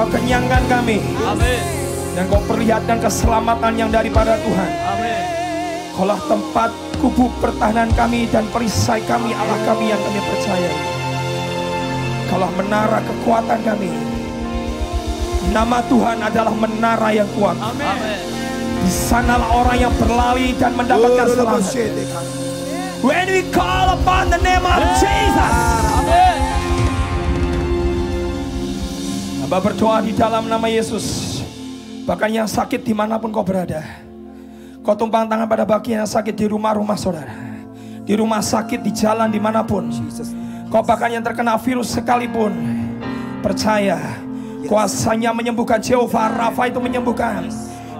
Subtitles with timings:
[0.00, 0.96] Kau kenyangkan kami
[1.28, 1.60] Amin.
[2.16, 4.70] dan kau perlihatkan keselamatan yang daripada Tuhan.
[4.96, 5.22] Amin.
[5.92, 6.72] Kaulah tempat
[7.04, 10.72] kubu pertahanan kami dan perisai kami Allah kami yang kami percaya.
[12.32, 13.92] Kaulah menara kekuatan kami.
[15.52, 17.60] Nama Tuhan adalah menara yang kuat.
[17.60, 18.16] Amin.
[18.80, 21.76] Di sanalah orang yang berlari dan mendapatkan selamat.
[23.04, 25.56] When we call upon the name of Jesus.
[25.92, 26.39] Amin.
[29.50, 31.42] Hamba berdoa di dalam nama Yesus.
[32.06, 33.82] Bahkan yang sakit di mana pun kau berada.
[34.86, 37.34] Kau tumpang tangan pada bagian yang sakit di rumah-rumah saudara.
[38.06, 39.90] Di rumah sakit, di jalan, di mana pun.
[40.70, 42.54] Kau bahkan yang terkena virus sekalipun.
[43.42, 43.98] Percaya.
[44.70, 45.82] Kuasanya menyembuhkan.
[45.82, 47.50] Jehovah Rafa itu menyembuhkan.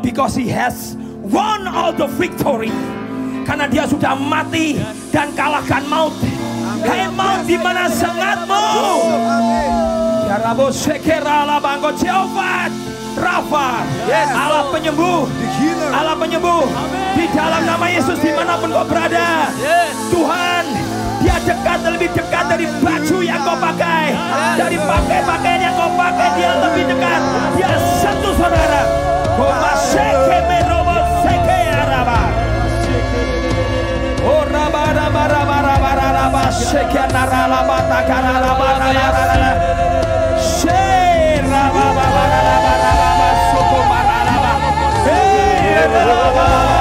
[0.07, 2.71] Because he has won all the victory.
[3.43, 4.79] Karena dia sudah mati
[5.11, 6.15] dan kalahkan maut.
[6.87, 8.67] Hai maut di mana sengatmu?
[9.19, 10.00] Ya
[10.31, 12.71] Rabu Sekera Allah Bangko Jehovah
[13.19, 13.83] Rafa.
[14.07, 14.31] Yes.
[14.31, 15.27] Allah penyembuh.
[15.91, 16.63] Allah penyembuh.
[17.19, 19.51] Di dalam nama Yesus di mana pun kau berada.
[19.59, 19.91] Yes.
[20.15, 20.65] Tuhan
[21.21, 24.15] dia dekat lebih dekat dari baju yang kau pakai.
[24.55, 27.21] Dari pakai-pakaian yang kau pakai Dia lebih dekat.
[27.59, 28.83] Dia sentuh saudara.
[29.35, 32.21] Koma seke merobo seke araba
[34.21, 39.90] Oh raba raba raba raba raba seke naralaba takaralaba raba
[45.05, 46.80] Hey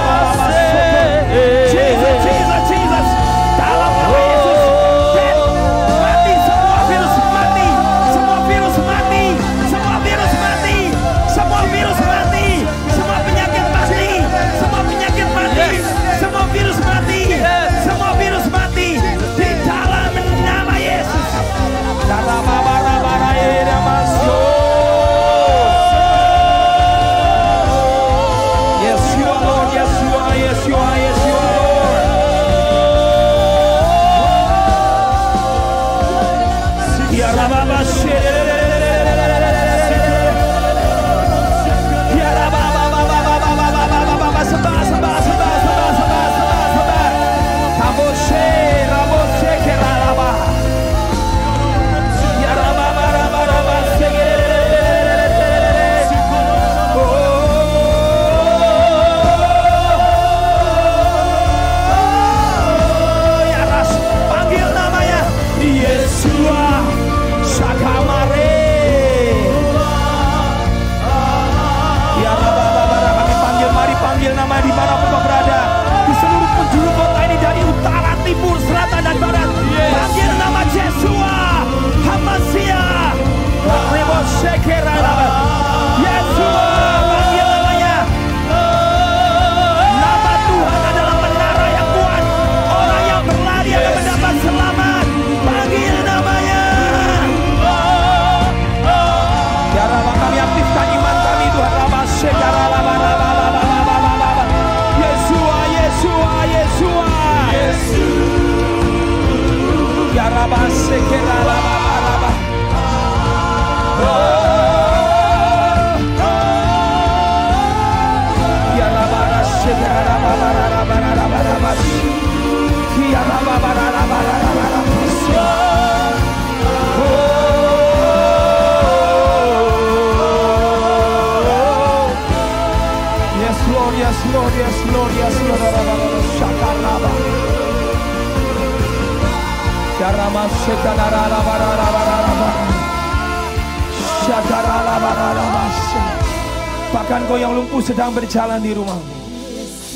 [148.39, 149.15] berjalan di rumahmu.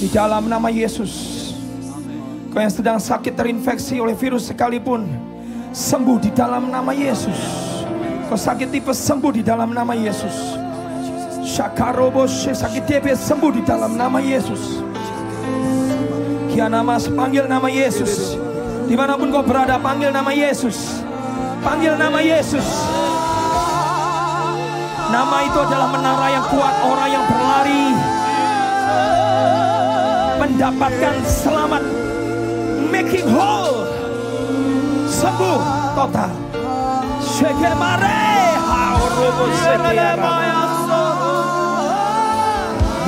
[0.03, 1.11] Di dalam nama Yesus.
[2.51, 5.07] Kau yang sedang sakit terinfeksi oleh virus sekalipun.
[5.71, 7.39] Sembuh di dalam nama Yesus.
[8.27, 10.59] Kau sakit tipes sembuh di dalam nama Yesus.
[11.39, 14.83] Shakarobo sakit TB sembuh di dalam nama Yesus.
[16.51, 18.35] Kianamas panggil nama Yesus.
[18.91, 20.99] Di mana pun kau berada panggil nama Yesus.
[21.63, 22.67] Panggil nama Yesus.
[25.15, 27.83] Nama itu adalah menara yang kuat orang yang berlari
[30.53, 31.81] mendapatkan selamat.
[32.93, 33.89] Making whole.
[35.09, 35.61] Sembuh
[35.97, 36.29] total.
[37.23, 40.61] Shekemare haorobo sekeramaya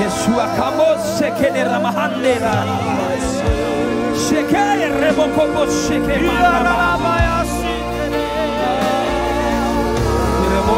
[0.02, 2.66] Yeshua kamos sekeneramhandera
[4.16, 7.44] Shekere rebokobo shekemaramaya
[10.42, 10.78] Rebo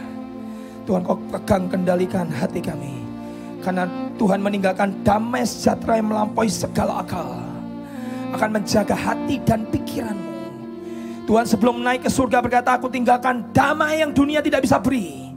[0.85, 3.01] Tuhan kau pegang kendalikan hati kami.
[3.61, 3.85] Karena
[4.17, 7.37] Tuhan meninggalkan damai sejahtera yang melampaui segala akal.
[8.33, 10.31] Akan menjaga hati dan pikiranmu.
[11.29, 15.29] Tuhan sebelum naik ke surga berkata, aku tinggalkan damai yang dunia tidak bisa beri.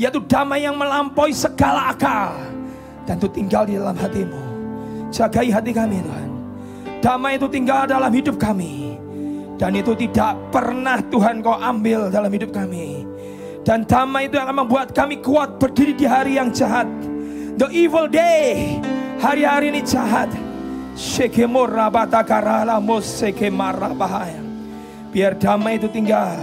[0.00, 2.32] Yaitu damai yang melampaui segala akal.
[3.04, 4.42] Dan itu tinggal di dalam hatimu.
[5.08, 6.28] Jagai hati kami Tuhan.
[7.00, 8.96] Damai itu tinggal dalam hidup kami.
[9.58, 13.07] Dan itu tidak pernah Tuhan kau ambil dalam hidup kami.
[13.68, 16.88] Dan damai itu akan membuat kami kuat berdiri di hari yang jahat.
[17.60, 18.80] The evil day.
[19.20, 20.32] Hari-hari ini jahat.
[25.12, 26.40] Biar damai itu tinggal.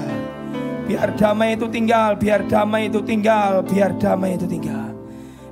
[0.86, 4.94] Biar damai itu tinggal, biar damai itu tinggal, biar damai itu tinggal.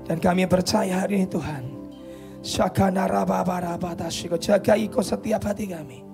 [0.05, 1.73] Dan kami percaya hari ini Tuhan.
[4.37, 6.05] Jagai kau setiap hati kami.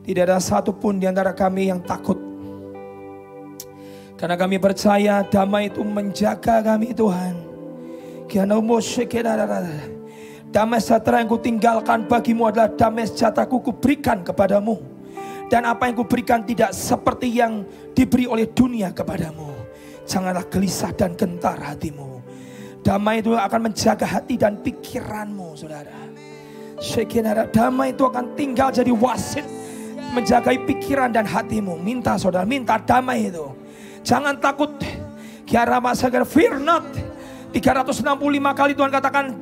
[0.00, 2.27] Tidak ada satupun di antara kami yang takut.
[4.18, 7.38] Karena kami percaya damai itu menjaga kami Tuhan.
[10.50, 14.74] Damai sejahtera yang kutinggalkan bagimu adalah damai sejahtera ku kuberikan kepadamu.
[15.46, 17.62] Dan apa yang kuberikan tidak seperti yang
[17.94, 19.54] diberi oleh dunia kepadamu.
[20.04, 22.20] Janganlah gelisah dan gentar hatimu.
[22.82, 25.94] Damai itu akan menjaga hati dan pikiranmu saudara.
[26.82, 29.46] Shekinara damai itu akan tinggal jadi wasit.
[30.10, 31.78] Menjagai pikiran dan hatimu.
[31.78, 33.57] Minta saudara, minta damai itu.
[34.08, 34.72] Jangan takut.
[35.44, 36.88] Kiara masagar, fear not.
[37.52, 38.08] 365
[38.56, 39.36] kali Tuhan katakan,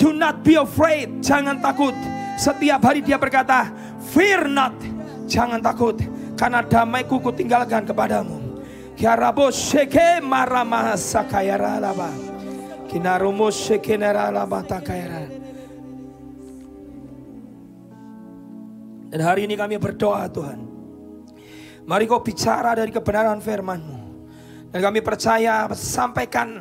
[0.00, 1.20] do not be afraid.
[1.20, 1.92] Jangan takut.
[2.40, 3.68] Setiap hari dia berkata,
[4.08, 4.72] fear not.
[5.28, 6.00] Jangan takut.
[6.32, 8.64] Karena damaiku kutinggalkan kepadamu.
[8.96, 12.08] Kiarabo sheke marama sakayara laba.
[12.88, 15.28] Kinarumo sheke nera laba takayara.
[19.12, 20.60] Dan hari ini kami berdoa Tuhan.
[21.84, 23.95] Mari kau bicara dari kebenaran firman-Mu.
[24.76, 26.60] Dan kami percaya sampaikan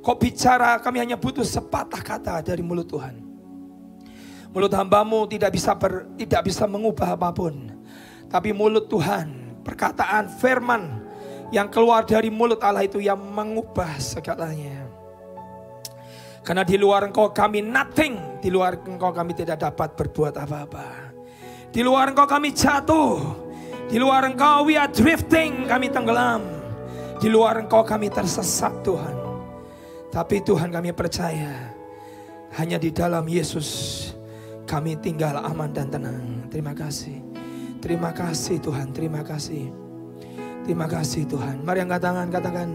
[0.00, 3.12] kau bicara kami hanya butuh sepatah kata dari mulut Tuhan.
[4.56, 7.68] Mulut hambamu tidak bisa ber, tidak bisa mengubah apa pun.
[8.32, 11.04] Tapi mulut Tuhan, perkataan firman
[11.52, 14.88] yang keluar dari mulut Allah itu yang mengubah segalanya.
[16.40, 20.88] Karena di luar engkau kami nothing, di luar engkau kami tidak dapat berbuat apa-apa.
[21.68, 23.20] Di luar engkau kami jatuh.
[23.92, 26.61] Di luar engkau we are drifting, kami tenggelam.
[27.22, 29.14] Di luar engkau kami tersesat Tuhan.
[30.10, 31.70] Tapi Tuhan kami percaya
[32.58, 34.10] hanya di dalam Yesus
[34.66, 36.50] kami tinggal aman dan tenang.
[36.50, 37.22] Terima kasih.
[37.78, 39.70] Terima kasih Tuhan, terima kasih.
[40.66, 41.62] Terima kasih Tuhan.
[41.62, 42.74] Mari angkat tangan katakan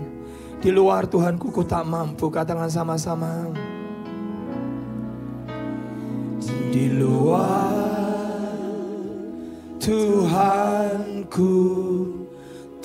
[0.64, 2.32] di luar Tuhan kuku tak mampu.
[2.32, 3.52] Katakan sama-sama.
[6.72, 7.76] Di luar
[9.84, 11.52] Tuhanku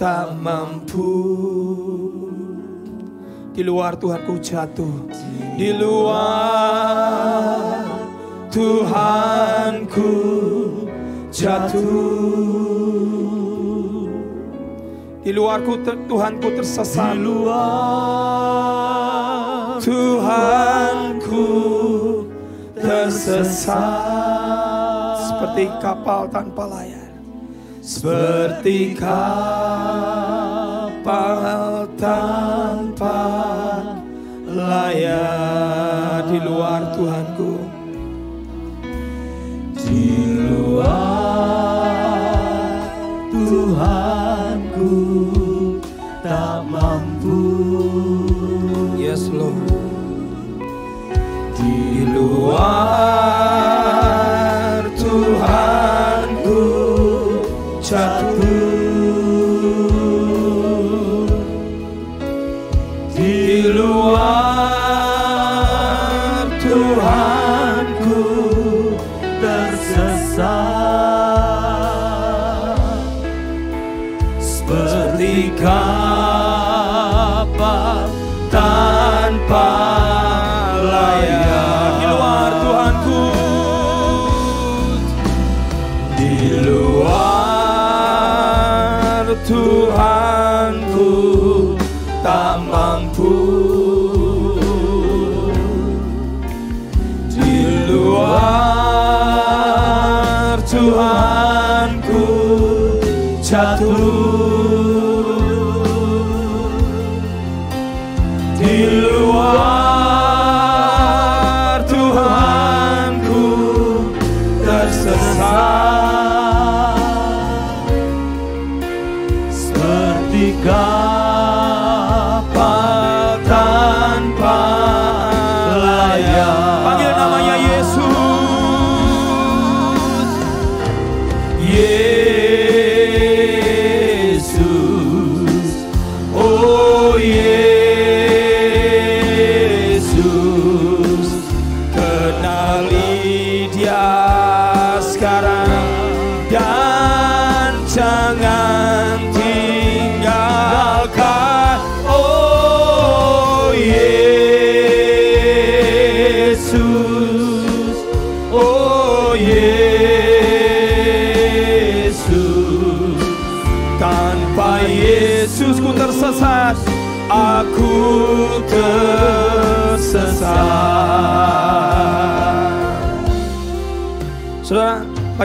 [0.02, 1.14] tak mampu.
[3.54, 5.06] Di luar Tuhanku jatuh.
[5.54, 6.66] Di luar
[8.50, 10.10] Tuhanku
[11.30, 12.50] jatuh.
[15.22, 17.14] Di luarku ter- Tuhanku tersesat.
[17.14, 18.18] Di luar
[19.78, 21.46] Tuhanku
[22.74, 23.78] tersesat.
[25.30, 27.01] Seperti kapal tanpa layar
[27.82, 29.82] seperti kapal
[31.98, 33.26] tanpa
[34.46, 37.58] layar di luar Tuhanku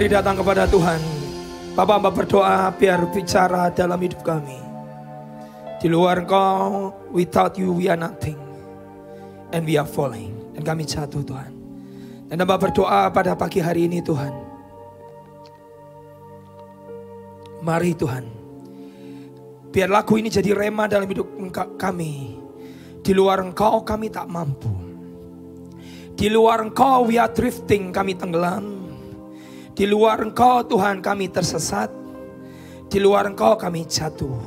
[0.08, 1.04] Mari datang kepada Tuhan.
[1.76, 4.56] Bapak, Bapak berdoa biar bicara dalam hidup kami.
[5.84, 8.40] Di luar engkau, without you we are nothing.
[9.52, 10.32] And we are falling.
[10.56, 11.52] Dan kami jatuh Tuhan.
[12.32, 14.32] Dan Bapak berdoa pada pagi hari ini Tuhan.
[17.68, 18.24] Mari Tuhan.
[19.76, 21.36] Biar lagu ini jadi rema dalam hidup
[21.76, 22.40] kami.
[23.04, 24.72] Di luar engkau kami tak mampu.
[26.16, 28.87] Di luar engkau we are drifting, kami tenggelam.
[29.78, 31.94] Di luar engkau Tuhan kami tersesat.
[32.90, 34.42] Di luar engkau kami jatuh.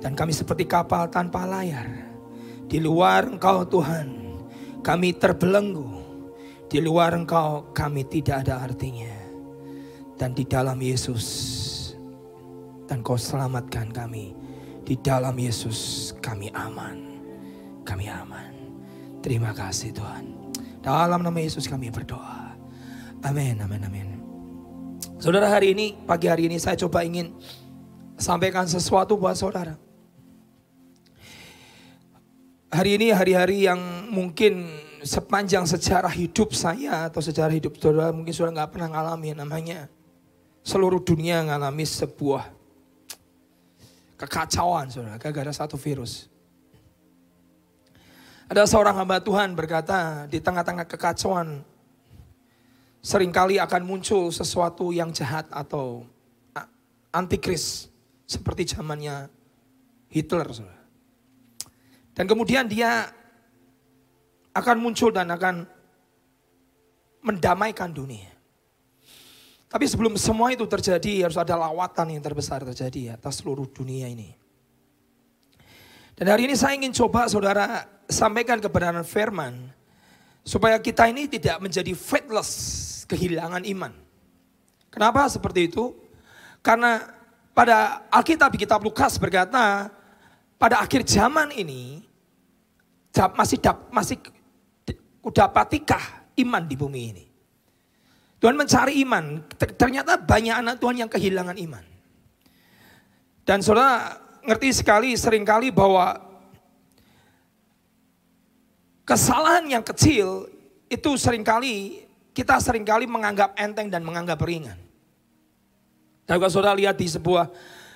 [0.00, 1.84] Dan kami seperti kapal tanpa layar.
[2.64, 4.40] Di luar engkau Tuhan
[4.80, 6.00] kami terbelenggu.
[6.64, 9.12] Di luar engkau kami tidak ada artinya.
[10.16, 11.28] Dan di dalam Yesus.
[12.88, 14.32] Dan kau selamatkan kami.
[14.80, 17.20] Di dalam Yesus kami aman.
[17.84, 18.80] Kami aman.
[19.20, 20.24] Terima kasih Tuhan.
[20.80, 22.45] Dalam nama Yesus kami berdoa.
[23.24, 24.08] Amin, amin, amin.
[25.16, 27.32] Saudara hari ini, pagi hari ini saya coba ingin
[28.20, 29.80] sampaikan sesuatu buat saudara.
[32.68, 33.80] Hari ini hari-hari yang
[34.12, 34.68] mungkin
[35.00, 39.86] sepanjang sejarah hidup saya atau sejarah hidup saudara mungkin saudara nggak pernah ngalami namanya
[40.66, 42.50] seluruh dunia ngalami sebuah
[44.18, 46.26] kekacauan saudara gara-gara satu virus.
[48.50, 51.62] Ada seorang hamba Tuhan berkata di tengah-tengah kekacauan
[53.06, 56.02] sering kali akan muncul sesuatu yang jahat atau
[57.14, 57.86] antikris
[58.26, 59.30] seperti zamannya
[60.10, 60.50] Hitler.
[62.10, 63.06] Dan kemudian dia
[64.50, 65.62] akan muncul dan akan
[67.22, 68.34] mendamaikan dunia.
[69.70, 74.34] Tapi sebelum semua itu terjadi harus ada lawatan yang terbesar terjadi atas seluruh dunia ini.
[76.16, 79.75] Dan hari ini saya ingin coba saudara sampaikan kebenaran firman
[80.46, 83.90] supaya kita ini tidak menjadi faithless, kehilangan iman.
[84.94, 85.90] Kenapa seperti itu?
[86.62, 87.02] Karena
[87.50, 89.90] pada Alkitab di kitab Lukas berkata,
[90.54, 92.06] pada akhir zaman ini
[93.34, 94.22] masih dap, masih
[95.34, 97.26] dapatikah iman di bumi ini?
[98.38, 99.42] Tuhan mencari iman.
[99.56, 101.84] Ter- Ternyata banyak anak Tuhan yang kehilangan iman.
[103.46, 106.25] Dan saudara ngerti sekali sering kali bahwa
[109.06, 110.50] kesalahan yang kecil
[110.90, 112.04] itu sering kali
[112.36, 114.76] kita sering kali menganggap enteng dan menganggap ringan.
[116.28, 117.48] Dan kalau saudara lihat di sebuah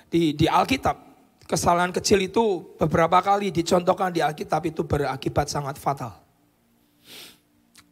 [0.09, 0.97] di, di Alkitab,
[1.45, 6.17] kesalahan kecil itu beberapa kali dicontohkan di Alkitab itu berakibat sangat fatal.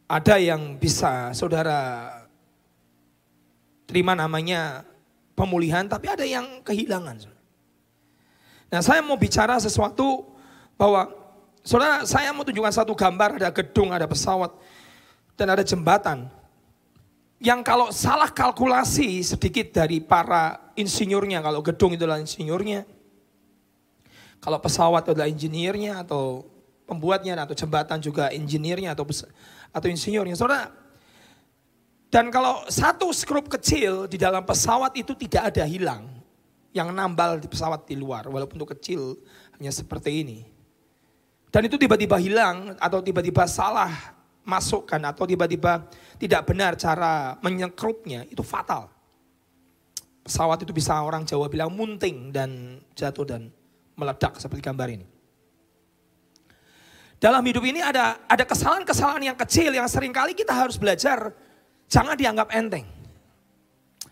[0.09, 2.09] Ada yang bisa saudara
[3.85, 4.89] terima namanya
[5.37, 7.29] pemulihan, tapi ada yang kehilangan.
[8.73, 10.25] Nah saya mau bicara sesuatu
[10.81, 11.13] bahwa
[11.65, 14.55] saudara saya mau tunjukkan satu gambar ada gedung, ada pesawat,
[15.39, 16.27] dan ada jembatan.
[17.39, 22.83] Yang kalau salah kalkulasi sedikit dari para insinyurnya, kalau gedung itu adalah insinyurnya,
[24.43, 26.47] kalau pesawat itu adalah insinyurnya atau
[26.83, 29.07] pembuatnya atau jembatan juga insinyurnya atau
[29.71, 30.35] atau insinyurnya.
[30.35, 30.67] Saudara,
[32.09, 36.09] dan kalau satu skrup kecil di dalam pesawat itu tidak ada hilang
[36.73, 39.01] yang nambal di pesawat di luar walaupun itu kecil
[39.61, 40.58] hanya seperti ini.
[41.49, 45.89] Dan itu tiba-tiba hilang atau tiba-tiba salah masukkan atau tiba-tiba
[46.21, 48.89] tidak benar cara menyekrupnya itu fatal.
[50.25, 53.49] Pesawat itu bisa orang Jawa bilang munting dan jatuh dan
[53.97, 55.07] meledak seperti gambar ini.
[57.19, 61.33] Dalam hidup ini ada ada kesalahan-kesalahan yang kecil yang sering kali kita harus belajar
[61.89, 62.87] jangan dianggap enteng.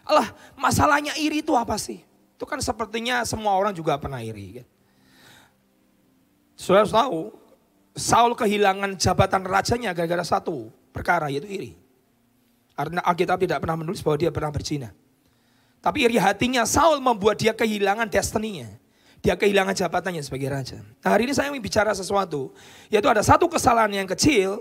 [0.06, 2.02] Allah, masalahnya iri itu apa sih?
[2.34, 4.62] Itu kan sepertinya semua orang juga pernah iri.
[4.62, 4.66] Kan?
[6.56, 7.30] Saudara tahu,
[7.92, 11.72] Saul kehilangan jabatan rajanya gara-gara satu perkara yaitu iri.
[12.76, 14.92] Karena Alkitab tidak pernah menulis bahwa dia pernah berzina.
[15.80, 18.68] Tapi iri hatinya Saul membuat dia kehilangan destininya.
[19.24, 20.78] Dia kehilangan jabatannya sebagai raja.
[21.00, 22.52] Nah hari ini saya ingin bicara sesuatu.
[22.92, 24.60] Yaitu ada satu kesalahan yang kecil.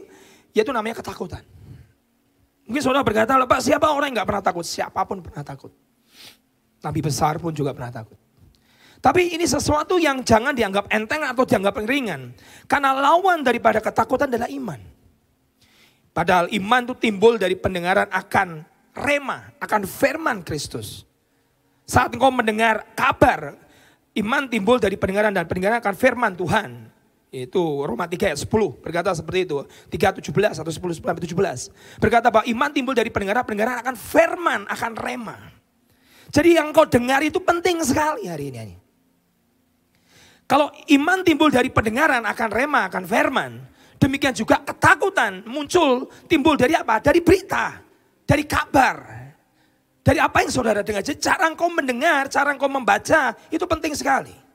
[0.56, 1.44] Yaitu namanya ketakutan.
[2.66, 4.66] Mungkin saudara berkata, Pak siapa orang yang gak pernah takut?
[4.66, 5.72] Siapa pun pernah takut.
[6.82, 8.18] Nabi besar pun juga pernah takut.
[9.06, 12.34] Tapi ini sesuatu yang jangan dianggap enteng atau dianggap ringan.
[12.66, 14.82] Karena lawan daripada ketakutan adalah iman.
[16.10, 18.66] Padahal iman itu timbul dari pendengaran akan
[18.98, 21.06] rema, akan firman Kristus.
[21.86, 23.54] Saat engkau mendengar kabar,
[24.18, 26.90] iman timbul dari pendengaran dan pendengaran akan firman Tuhan.
[27.30, 28.50] Yaitu Roma 3 ayat 10
[28.82, 29.62] berkata seperti itu.
[29.94, 32.02] 3 17 atau 10 sampai 17.
[32.02, 35.38] Berkata bahwa iman timbul dari pendengaran, pendengaran akan firman, akan rema.
[36.34, 38.85] Jadi yang kau dengar itu penting sekali hari ini.
[40.46, 43.52] Kalau iman timbul dari pendengaran akan rema, akan firman.
[43.98, 47.02] Demikian juga ketakutan muncul timbul dari apa?
[47.02, 47.82] Dari berita,
[48.22, 48.98] dari kabar.
[50.06, 51.02] Dari apa yang saudara dengar.
[51.02, 54.46] Jadi cara engkau mendengar, cara engkau membaca itu penting sekali.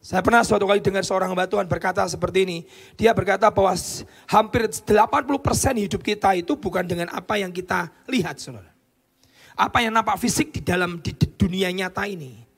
[0.00, 2.58] Saya pernah suatu kali dengar seorang hamba Tuhan berkata seperti ini.
[2.94, 3.74] Dia berkata bahwa
[4.30, 4.86] hampir 80%
[5.76, 8.70] hidup kita itu bukan dengan apa yang kita lihat, saudara.
[9.58, 12.49] Apa yang nampak fisik di dalam di dunia nyata ini.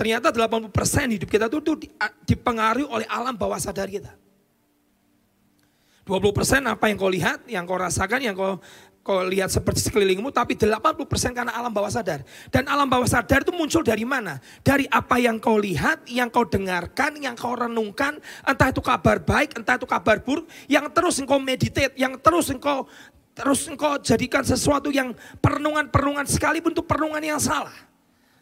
[0.00, 0.72] Ternyata 80%
[1.12, 1.72] hidup kita itu, itu
[2.24, 4.16] dipengaruhi oleh alam bawah sadar kita.
[6.08, 8.56] 20% apa yang kau lihat, yang kau rasakan, yang kau
[9.04, 12.24] kau lihat seperti sekelilingmu, tapi 80% karena alam bawah sadar.
[12.48, 14.40] Dan alam bawah sadar itu muncul dari mana?
[14.64, 19.60] Dari apa yang kau lihat, yang kau dengarkan, yang kau renungkan, entah itu kabar baik,
[19.60, 22.88] entah itu kabar buruk, yang terus engkau meditate, yang terus engkau
[23.36, 25.12] terus engkau jadikan sesuatu yang
[25.44, 27.89] perenungan-perenungan sekalipun itu perenungan yang salah.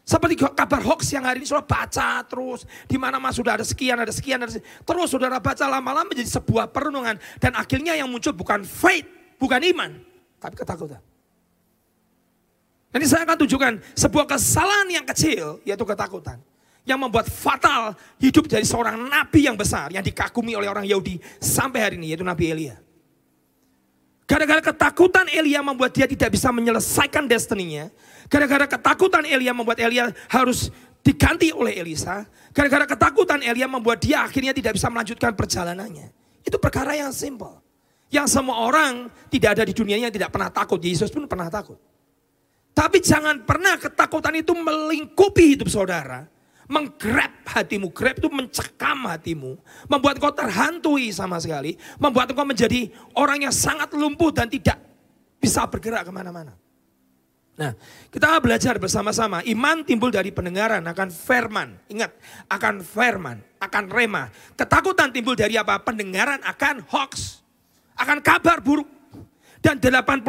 [0.09, 2.65] Seperti kabar hoax yang hari ini sudah baca terus.
[2.89, 4.81] Di mana mas sudah ada sekian, ada sekian, ada sekian.
[4.81, 7.21] Terus saudara baca lama-lama menjadi sebuah perenungan.
[7.37, 9.05] Dan akhirnya yang muncul bukan faith,
[9.37, 10.01] bukan iman
[10.41, 10.97] tapi ketakutan.
[12.89, 16.41] Nanti saya akan tunjukkan sebuah kesalahan yang kecil, yaitu ketakutan.
[16.89, 21.85] Yang membuat fatal hidup dari seorang nabi yang besar, yang dikagumi oleh orang Yahudi sampai
[21.85, 22.81] hari ini, yaitu Nabi Elia.
[24.29, 27.89] Gara-gara ketakutan Elia membuat dia tidak bisa menyelesaikan destininya.
[28.29, 30.69] Gara-gara ketakutan Elia membuat Elia harus
[31.01, 32.29] diganti oleh Elisa.
[32.53, 36.13] Gara-gara ketakutan Elia membuat dia akhirnya tidak bisa melanjutkan perjalanannya.
[36.45, 37.57] Itu perkara yang simple.
[38.13, 40.77] Yang semua orang tidak ada di dunia yang tidak pernah takut.
[40.77, 41.81] Yesus pun pernah takut.
[42.77, 46.29] Tapi jangan pernah ketakutan itu melingkupi hidup saudara.
[46.69, 49.57] Menggrab hatimu, grab itu mencekam hatimu.
[49.89, 51.73] Membuat kau terhantui sama sekali.
[51.97, 54.77] Membuat kau menjadi orang yang sangat lumpuh dan tidak
[55.41, 56.53] bisa bergerak ke mana-mana.
[57.59, 57.75] Nah,
[58.07, 59.43] kita belajar bersama-sama.
[59.43, 61.75] Iman timbul dari pendengaran akan firman.
[61.91, 62.15] Ingat,
[62.47, 64.31] akan firman, akan rema.
[64.55, 65.81] Ketakutan timbul dari apa?
[65.83, 67.43] Pendengaran akan hoax
[67.99, 68.87] akan kabar buruk.
[69.59, 70.23] Dan 80%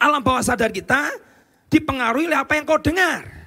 [0.00, 1.12] alam bawah sadar kita
[1.68, 3.37] dipengaruhi oleh apa yang kau dengar.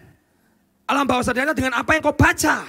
[0.91, 2.67] Alam bawah sadarnya dengan apa yang kau baca.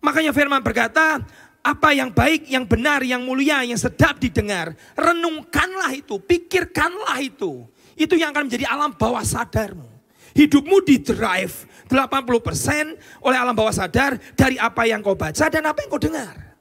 [0.00, 1.20] Makanya firman berkata,
[1.60, 4.72] apa yang baik, yang benar, yang mulia, yang sedap didengar.
[4.96, 7.68] Renungkanlah itu, pikirkanlah itu.
[7.92, 9.84] Itu yang akan menjadi alam bawah sadarmu.
[10.32, 15.84] Hidupmu di drive 80% oleh alam bawah sadar dari apa yang kau baca dan apa
[15.84, 16.56] yang kau dengar.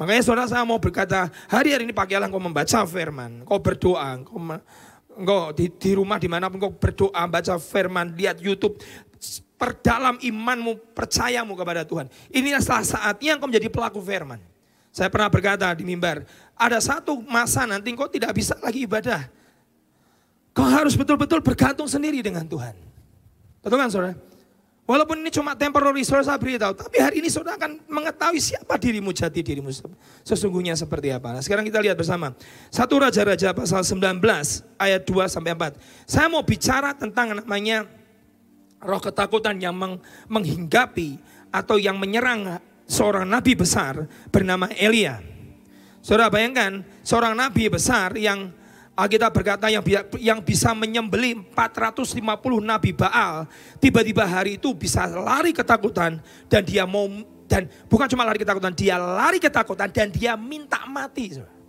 [0.00, 4.40] Makanya saudara saya mau berkata, hari-hari ini pakailah engkau membaca firman, kau berdoa, engkau,
[5.14, 8.80] engkau di, di rumah di mana pun kau berdoa, baca firman, lihat Youtube,
[9.62, 12.10] perdalam imanmu, percayamu kepada Tuhan.
[12.34, 14.42] Inilah salah saatnya engkau menjadi pelaku firman.
[14.90, 16.26] Saya pernah berkata di mimbar,
[16.58, 19.30] ada satu masa nanti engkau tidak bisa lagi ibadah.
[20.50, 22.74] Kau harus betul-betul bergantung sendiri dengan Tuhan.
[23.62, 24.18] Betul kan saudara?
[24.82, 26.74] Walaupun ini cuma temporary, saudara saya beritahu.
[26.74, 29.70] Tapi hari ini saudara akan mengetahui siapa dirimu, jati dirimu.
[30.26, 31.38] Sesungguhnya seperti apa.
[31.38, 32.34] Nah, sekarang kita lihat bersama.
[32.66, 34.18] Satu Raja-Raja pasal 19
[34.74, 35.78] ayat 2 sampai 4.
[36.04, 37.86] Saya mau bicara tentang namanya
[38.82, 41.16] roh ketakutan yang meng, menghinggapi
[41.54, 45.22] atau yang menyerang seorang nabi besar bernama Elia.
[46.02, 48.50] Saudara bayangkan seorang nabi besar yang
[48.92, 49.80] Alkitab berkata yang,
[50.20, 52.20] yang bisa menyembeli 450
[52.60, 53.48] nabi Baal,
[53.80, 56.20] tiba-tiba hari itu bisa lari ketakutan
[56.52, 57.08] dan dia mau
[57.48, 61.40] dan bukan cuma lari ketakutan, dia lari ketakutan dan dia minta mati.
[61.40, 61.61] Kalau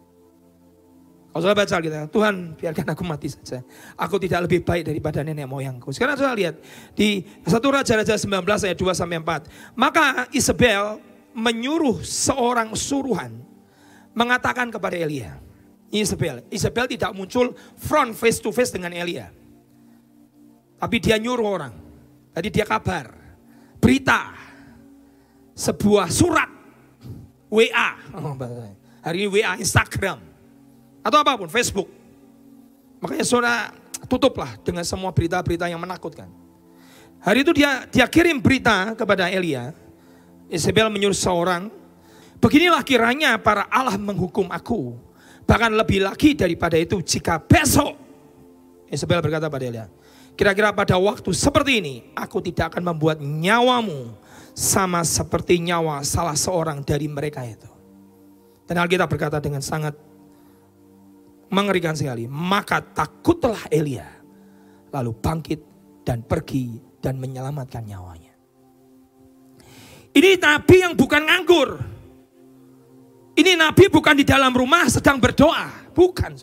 [1.41, 3.65] saya baca kita, Tuhan biarkan aku mati saja.
[3.97, 5.89] Aku tidak lebih baik daripada nenek moyangku.
[5.89, 6.61] Sekarang saya lihat
[6.93, 9.73] di satu Raja-Raja 19 ayat 2 sampai 4.
[9.73, 11.01] Maka Isabel
[11.33, 13.33] menyuruh seorang suruhan
[14.13, 15.41] mengatakan kepada Elia,
[15.89, 16.45] Isabel.
[16.53, 19.33] Isabel tidak muncul front face to face dengan Elia.
[20.77, 21.73] Tapi dia nyuruh orang.
[22.33, 23.09] Tadi dia kabar.
[23.81, 24.33] Berita.
[25.53, 26.49] Sebuah surat.
[27.53, 27.89] WA.
[29.05, 30.32] hari ini WA Instagram.
[31.03, 31.91] Atau apa pun, Facebook.
[33.03, 33.75] Makanya saudara
[34.07, 36.31] tutuplah dengan semua berita-berita yang menakutkan.
[37.23, 39.75] Hari itu dia dia kirim berita kepada Elia.
[40.47, 41.71] Isabel menyuruh seorang,
[42.37, 44.93] beginilah kiranya para Allah menghukum aku
[45.43, 47.99] Bahkan lebih lagi daripada itu jika besok
[48.87, 49.85] Isabel berkata pada Elia,
[50.37, 54.13] kira-kira pada waktu seperti ini aku tidak akan membuat nyawamu
[54.53, 57.65] sama seperti nyawa salah seorang dari mereka itu.
[58.69, 59.97] Dan Alkitab berkata dengan sangat
[61.53, 64.09] mengerikan sekali, maka takutlah Elia
[64.89, 65.61] lalu bangkit
[66.01, 68.33] dan pergi dan menyelamatkan nyawanya.
[70.13, 71.69] Ini nabi yang bukan nganggur.
[73.33, 76.37] Ini nabi bukan di dalam rumah sedang berdoa, bukan.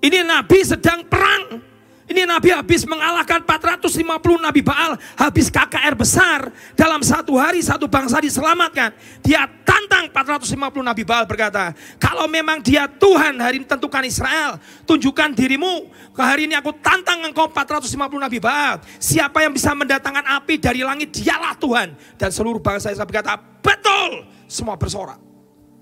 [0.00, 1.71] Ini nabi sedang perang.
[2.12, 4.04] Ini nabi habis mengalahkan 450
[4.36, 6.52] nabi Baal, habis KKR besar.
[6.76, 8.92] Dalam satu hari satu bangsa diselamatkan.
[9.24, 15.32] Dia tantang 450 nabi Baal berkata, kalau memang dia Tuhan hari ini tentukan Israel, tunjukkan
[15.32, 15.88] dirimu.
[16.12, 18.84] Ke hari ini aku tantang engkau 450 nabi Baal.
[19.00, 21.96] Siapa yang bisa mendatangkan api dari langit, dialah Tuhan.
[22.20, 24.28] Dan seluruh bangsa Israel berkata, betul.
[24.44, 25.16] Semua bersorak.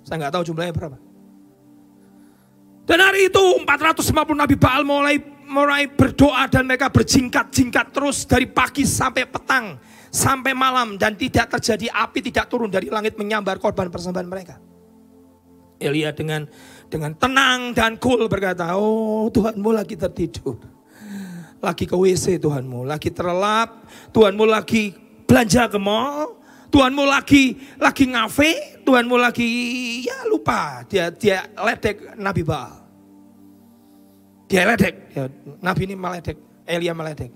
[0.06, 1.10] Saya nggak tahu jumlahnya berapa.
[2.86, 5.18] Dan hari itu 450 Nabi Baal mulai
[5.50, 9.76] mulai berdoa dan mereka berjingkat-jingkat terus dari pagi sampai petang
[10.10, 14.58] sampai malam dan tidak terjadi api tidak turun dari langit menyambar korban persembahan mereka.
[15.80, 16.44] Elia dengan
[16.92, 20.60] dengan tenang dan cool berkata, "Oh, Tuhanmu lagi tertidur.
[21.60, 26.40] Lagi ke WC Tuhanmu, lagi terlelap, Tuhanmu lagi belanja ke mall,
[26.72, 29.44] Tuhanmu lagi lagi ngafe, Tuhanmu lagi
[30.04, 32.79] ya lupa dia dia ledek Nabi Baal.
[34.50, 35.30] Dia ledek, ya,
[35.62, 36.34] Nabi ini meledek,
[36.66, 37.30] Elia meledek.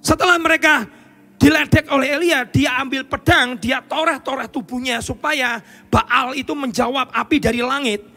[0.00, 0.88] Setelah mereka
[1.36, 5.60] diledek oleh Elia, dia ambil pedang, dia toreh-toreh tubuhnya supaya
[5.92, 8.08] Baal itu menjawab api dari langit,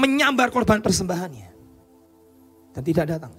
[0.00, 1.52] menyambar korban persembahannya.
[2.72, 3.32] Dan tidak datang.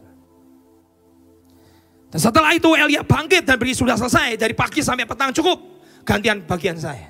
[2.14, 6.46] Dan setelah itu Elia bangkit dan beri sudah selesai dari pagi sampai petang cukup gantian
[6.46, 7.10] bagian saya.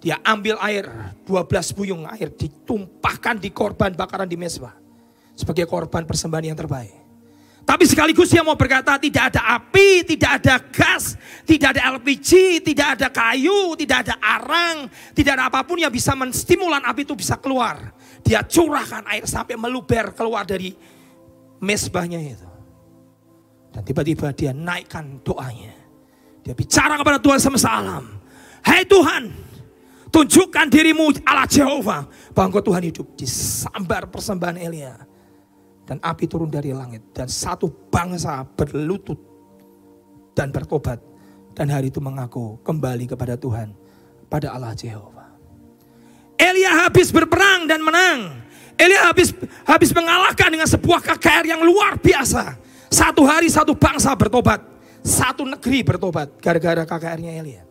[0.00, 0.88] Dia ambil air,
[1.28, 4.79] 12 buyung air ditumpahkan di korban bakaran di mesbah.
[5.40, 7.00] Sebagai korban persembahan yang terbaik.
[7.64, 11.14] Tapi sekaligus dia mau berkata tidak ada api, tidak ada gas,
[11.46, 16.18] tidak ada LPG, tidak ada kayu, tidak ada arang, tidak ada apa pun yang bisa
[16.18, 17.94] menstimulan api itu bisa keluar.
[18.26, 20.74] Dia curahkan air sampai meluber keluar dari
[21.62, 22.48] mesbahnya itu.
[23.70, 25.70] Dan tiba-tiba dia naikkan doanya.
[26.42, 28.18] Dia bicara kepada Tuhan semesta alam.
[28.66, 29.30] Hai Tuhan,
[30.10, 32.02] tunjukkan dirimu Allah Jehovah.
[32.34, 33.14] Bahwa Tuhan hidup.
[33.14, 35.09] Disambar persembahan Elia.
[35.90, 37.10] Dan api turun dari langit.
[37.10, 39.18] Dan satu bangsa berlutut
[40.38, 41.02] dan bertobat.
[41.50, 43.74] Dan hari itu mengaku kembali kepada Tuhan.
[44.30, 45.34] Pada Allah Jehovah.
[46.38, 48.38] Elia habis berperang dan menang.
[48.78, 49.34] Elia habis
[49.66, 52.54] habis mengalahkan dengan sebuah KKR yang luar biasa.
[52.86, 54.62] Satu hari satu bangsa bertobat.
[55.02, 57.69] Satu negeri bertobat gara-gara KKR-nya Elia.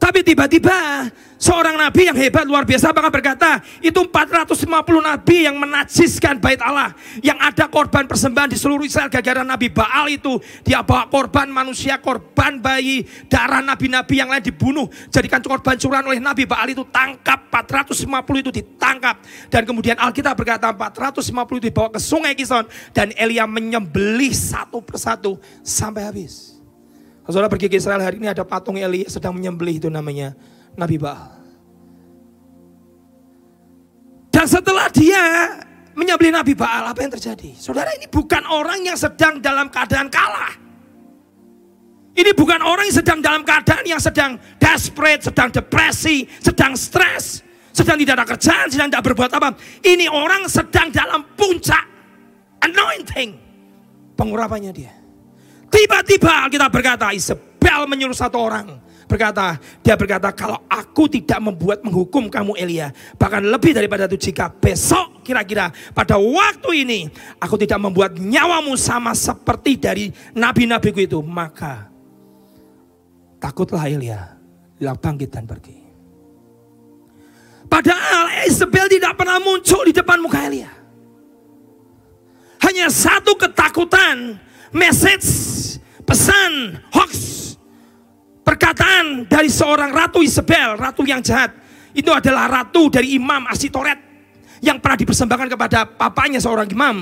[0.00, 4.64] Tapi tiba-tiba seorang nabi yang hebat luar biasa bahkan berkata, itu 450
[4.96, 6.96] nabi yang menajiskan bait Allah.
[7.20, 10.40] Yang ada korban persembahan di seluruh Israel gara-gara nabi Baal itu.
[10.64, 14.88] Dia bawa korban manusia, korban bayi, darah nabi-nabi yang lain dibunuh.
[15.12, 19.20] Jadikan korban curahan oleh nabi Baal itu tangkap, 450 itu ditangkap.
[19.52, 22.64] Dan kemudian Alkitab berkata 450 itu dibawa ke sungai Kison.
[22.96, 26.59] Dan Elia menyembelih satu persatu sampai habis.
[27.30, 30.34] Saudara pergi ke Israel hari ini ada patung Elia sedang menyembelih itu namanya
[30.74, 31.38] Nabi Baal.
[34.34, 35.22] Dan setelah dia
[35.94, 37.54] menyembelih Nabi Baal, apa yang terjadi?
[37.54, 40.58] Saudara ini bukan orang yang sedang dalam keadaan kalah.
[42.18, 47.94] Ini bukan orang yang sedang dalam keadaan yang sedang desperate, sedang depresi, sedang stres, sedang
[47.94, 49.54] tidak ada kerjaan, sedang tidak berbuat apa.
[49.86, 51.86] Ini orang sedang dalam puncak
[52.58, 53.38] anointing
[54.18, 54.99] pengurapannya dia.
[55.70, 58.90] Tiba-tiba kita berkata, Isabel menyuruh satu orang.
[59.10, 62.94] Berkata, dia berkata, kalau aku tidak membuat menghukum kamu Elia.
[63.18, 67.00] Bahkan lebih daripada itu jika besok kira-kira pada waktu ini.
[67.42, 70.04] Aku tidak membuat nyawamu sama seperti dari
[70.34, 71.18] nabi-nabiku itu.
[71.26, 71.90] Maka
[73.42, 74.38] takutlah Elia.
[74.78, 75.78] Dia bangkit dan pergi.
[77.66, 80.70] Padahal Isabel tidak pernah muncul di depan muka Elia.
[82.62, 84.38] Hanya satu ketakutan
[84.70, 85.26] message,
[86.06, 87.12] pesan, hoax,
[88.46, 91.54] perkataan dari seorang ratu Isabel, ratu yang jahat.
[91.90, 93.98] Itu adalah ratu dari Imam Asitoret
[94.62, 96.96] yang pernah dipersembahkan kepada papanya seorang imam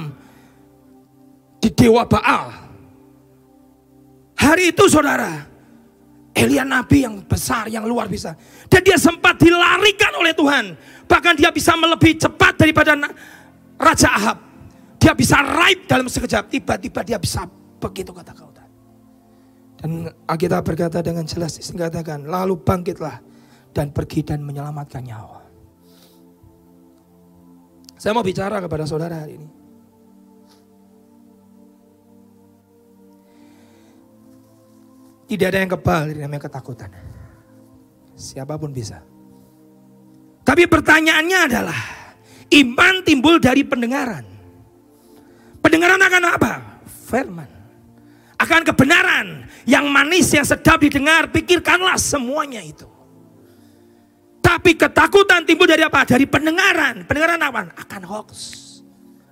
[1.61, 2.71] di Dewa Baal.
[4.39, 5.45] Hari itu saudara,
[6.33, 8.33] Elia Nabi yang besar, yang luar biasa.
[8.71, 10.65] Dan dia sempat dilarikan oleh Tuhan.
[11.05, 12.95] Bahkan dia bisa melebihi cepat daripada
[13.77, 14.48] Raja Ahab.
[14.99, 16.51] Dia bisa raib dalam sekejap.
[16.51, 17.47] Tiba-tiba dia bisa
[17.79, 18.49] begitu kata kau.
[19.79, 23.23] Dan Alkitab berkata dengan jelas dikatakan, lalu bangkitlah
[23.71, 25.47] dan pergi dan menyelamatkan nyawa.
[27.95, 29.49] Saya mau bicara kepada saudara hari ini.
[35.31, 36.91] Tidak ada yang kebal dari namanya ketakutan.
[38.19, 38.99] Siapa pun bisa.
[40.43, 41.81] Tapi pertanyaannya adalah,
[42.51, 44.38] iman timbul dari pendengaran.
[45.69, 46.53] Pendengaran akan apa?
[47.13, 47.51] Firman.
[48.41, 52.89] Akan kebenaran yang manis yang sedap didengar, pikirkanlah semuanya itu.
[54.41, 56.09] Tapi ketakutan timbul dari apa?
[56.09, 57.05] Dari pendengaran.
[57.05, 57.69] Pendengaran apa?
[57.77, 58.33] Akan hoax.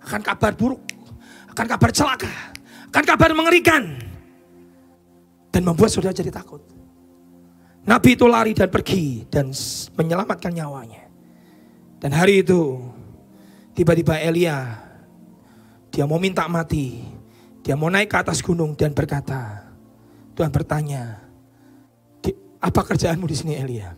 [0.05, 0.85] Akan kabar buruk.
[1.49, 2.29] Akan kabar celaka.
[2.93, 3.97] Akan kabar mengerikan.
[5.49, 6.61] Dan membuat saudara jadi takut.
[7.89, 9.57] Nabi itu lari dan pergi dan
[9.97, 11.01] menyelamatkan nyawanya.
[11.97, 12.77] Dan hari itu
[13.73, 14.85] tiba-tiba Elia
[15.97, 17.01] dia mau minta mati.
[17.65, 19.65] Dia mau naik ke atas gunung dan berkata,
[20.37, 21.25] Tuhan bertanya,
[22.21, 23.97] "Di- apa kerjaanmu di sini Elia?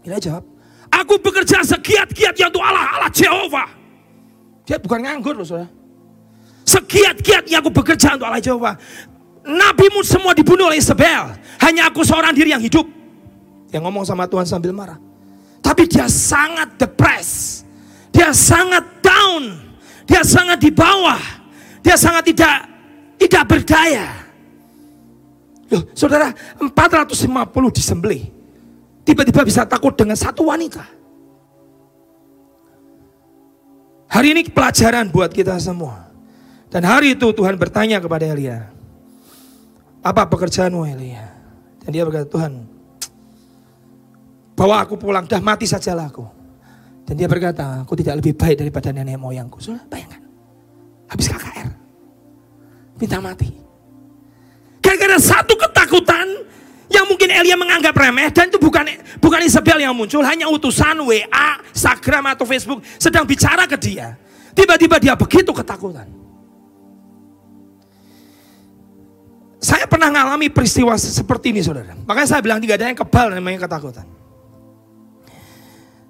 [0.00, 0.48] Elia jawab,
[0.88, 3.68] aku bekerja segiat-giatnya untuk Allah, Allah Jehovah.
[4.64, 5.68] Dia bukan nganggur loh saudara.
[6.64, 8.74] Segiat-giatnya aku bekerja untuk Allah Jehovah.
[9.44, 11.36] Nabimu semua dibunuh oleh Isabel.
[11.60, 12.88] Hanya aku seorang diri yang hidup.
[13.68, 14.96] Dia ngomong sama Tuhan sambil marah.
[15.60, 17.68] Tapi dia sangat depressed.
[18.08, 19.63] Dia sangat down.
[20.04, 21.20] Dia sangat di bawah.
[21.80, 22.68] Dia sangat tidak
[23.20, 24.06] tidak berdaya.
[25.72, 26.30] Loh, saudara,
[26.60, 27.24] 450
[27.72, 28.28] disembelih.
[29.04, 30.84] Tiba-tiba bisa takut dengan satu wanita.
[34.08, 36.12] Hari ini pelajaran buat kita semua.
[36.70, 38.66] Dan hari itu Tuhan bertanya kepada Elia,
[40.02, 41.22] apa pekerjaanmu Elia?
[41.82, 42.66] Dan dia berkata, Tuhan,
[44.58, 46.26] bawa aku pulang, dah mati sajalah aku.
[47.04, 49.60] Dan dia berkata, aku tidak lebih baik daripada nenek moyangku.
[49.60, 50.24] Saudara, bayangkan,
[51.12, 51.68] habis KKR,
[52.96, 53.50] minta mati.
[54.80, 56.48] Gara-gara satu ketakutan
[56.88, 58.88] yang mungkin Elia menganggap remeh dan itu bukan
[59.20, 64.16] bukan Isabel yang muncul, hanya utusan WA, Instagram atau Facebook sedang bicara ke dia.
[64.56, 66.08] Tiba-tiba dia begitu ketakutan.
[69.60, 71.96] Saya pernah mengalami peristiwa seperti ini saudara.
[72.04, 74.04] Makanya saya bilang tidak ada yang kebal namanya ketakutan.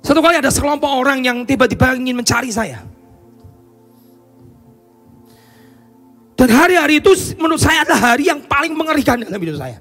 [0.04, 2.84] Satu kali ada sekelompok orang yang tiba-tiba ingin mencari saya.
[6.36, 7.08] Dan hari-hari itu
[7.40, 9.80] menurut saya adalah hari yang paling mengerikan dalam hidup saya.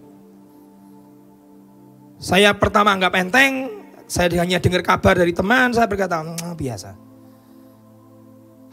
[2.23, 3.67] Saya pertama anggap enteng,
[4.07, 6.95] saya hanya dengar kabar dari teman, saya berkata, "Hmm, biasa.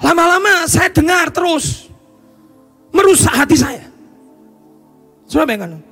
[0.06, 1.90] Lama-lama saya dengar terus,
[2.94, 3.90] merusak hati saya.
[5.26, 5.82] Sudah bayangkan,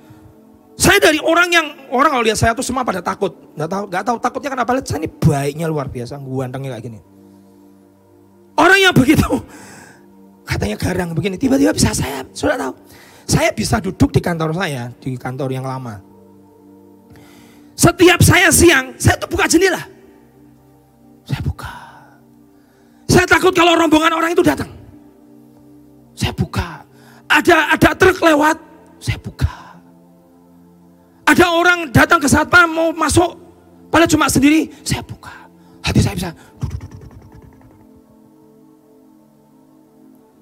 [0.79, 4.05] saya dari orang yang orang kalau lihat saya tuh semua pada takut, nggak tahu nggak
[4.07, 6.99] tahu takutnya kenapa lihat saya ini baiknya luar biasa, gantengnya kayak gini.
[8.55, 9.26] Orang yang begitu
[10.47, 12.72] katanya garang begini, tiba-tiba bisa saya, sudah tahu,
[13.26, 15.99] saya bisa duduk di kantor saya, di kantor yang lama.
[17.74, 19.83] Setiap saya siang, saya tuh buka jendela.
[21.26, 21.70] Saya buka.
[23.11, 24.70] Saya takut kalau rombongan orang itu datang.
[26.14, 26.87] Saya buka.
[27.26, 28.57] Ada ada truk lewat,
[29.03, 29.58] saya buka.
[31.29, 33.37] Ada orang datang ke satpam mau masuk,
[33.93, 35.29] padahal cuma sendiri, saya buka.
[35.85, 36.31] Hati saya bisa.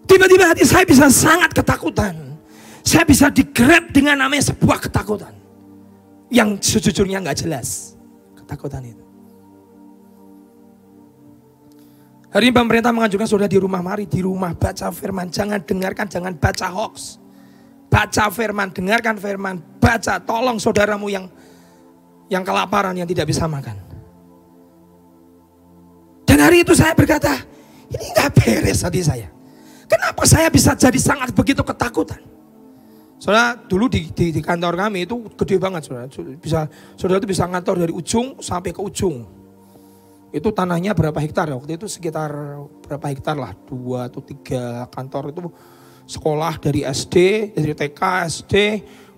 [0.06, 2.38] Tiba-tiba hati saya bisa sangat ketakutan.
[2.86, 5.34] Saya bisa digrab dengan namanya sebuah ketakutan.
[6.30, 7.98] Yang sejujurnya nggak jelas.
[8.38, 9.02] Ketakutan itu.
[12.30, 15.34] Hari ini pemerintah mengajukan saudara di rumah mari, di rumah baca firman.
[15.34, 17.18] Jangan dengarkan, jangan baca hoax.
[17.86, 20.20] Baca firman, dengarkan firman, baca.
[20.20, 21.30] Tolong saudaramu yang
[22.26, 23.78] yang kelaparan, yang tidak bisa makan.
[26.26, 27.32] Dan hari itu saya berkata,
[27.88, 29.30] ini nggak beres hati saya.
[29.86, 32.18] Kenapa saya bisa jadi sangat begitu ketakutan?
[33.16, 36.10] Soalnya dulu di, di, di kantor kami itu gede banget saudara.
[36.36, 36.68] Bisa,
[36.98, 39.24] saudara itu bisa ngantor dari ujung sampai ke ujung.
[40.34, 41.48] Itu tanahnya berapa hektar?
[41.48, 42.28] Waktu itu sekitar
[42.84, 45.40] berapa hektar lah, dua atau tiga kantor itu
[46.06, 48.00] sekolah dari SD, dari TK,
[48.30, 48.54] SD,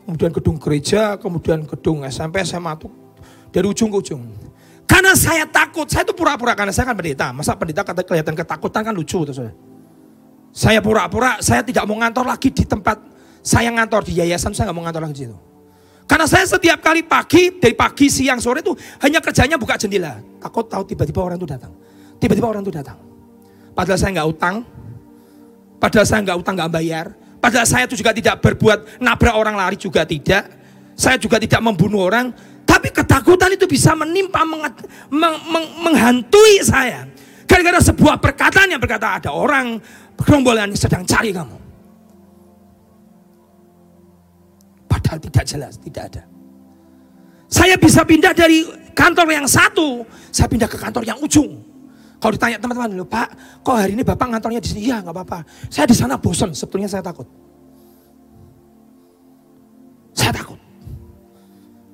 [0.08, 2.90] kemudian gedung gereja, kemudian gedung SMP, SMA tuh
[3.52, 4.24] dari ujung ke ujung.
[4.88, 7.28] Karena saya takut, saya itu pura-pura karena saya kan pendeta.
[7.30, 9.54] Masa pendeta kata kelihatan ketakutan kan lucu tuh saudara.
[10.48, 12.96] Saya pura-pura, saya tidak mau ngantor lagi di tempat
[13.44, 15.36] saya ngantor di yayasan, saya nggak mau ngantor lagi di situ.
[16.08, 18.72] Karena saya setiap kali pagi, dari pagi, siang, sore itu
[19.04, 20.16] hanya kerjanya buka jendela.
[20.40, 21.72] Takut tahu tiba-tiba orang itu datang.
[22.16, 22.96] Tiba-tiba orang itu datang.
[23.76, 24.64] Padahal saya nggak utang,
[25.78, 27.06] padahal saya nggak utang nggak bayar,
[27.38, 30.58] padahal saya itu juga tidak berbuat nabrak orang lari juga tidak.
[30.98, 32.34] Saya juga tidak membunuh orang,
[32.66, 37.06] tapi ketakutan itu bisa menimpa, mengat- meng- meng- menghantui saya.
[37.46, 39.78] Gara-gara sebuah perkataan yang berkata ada orang
[40.18, 41.54] gerombolan sedang cari kamu.
[44.90, 46.22] Padahal tidak jelas, tidak ada.
[47.46, 50.02] Saya bisa pindah dari kantor yang satu,
[50.34, 51.62] saya pindah ke kantor yang ujung.
[52.18, 54.90] Kalau ditanya teman-teman, "Loh, Pak, kok hari ini Bapak ngantornya di sini?
[54.90, 55.38] Iya, nggak apa-apa.
[55.70, 57.26] Saya di sana bosan, sebetulnya saya takut.
[60.18, 60.58] Saya takut.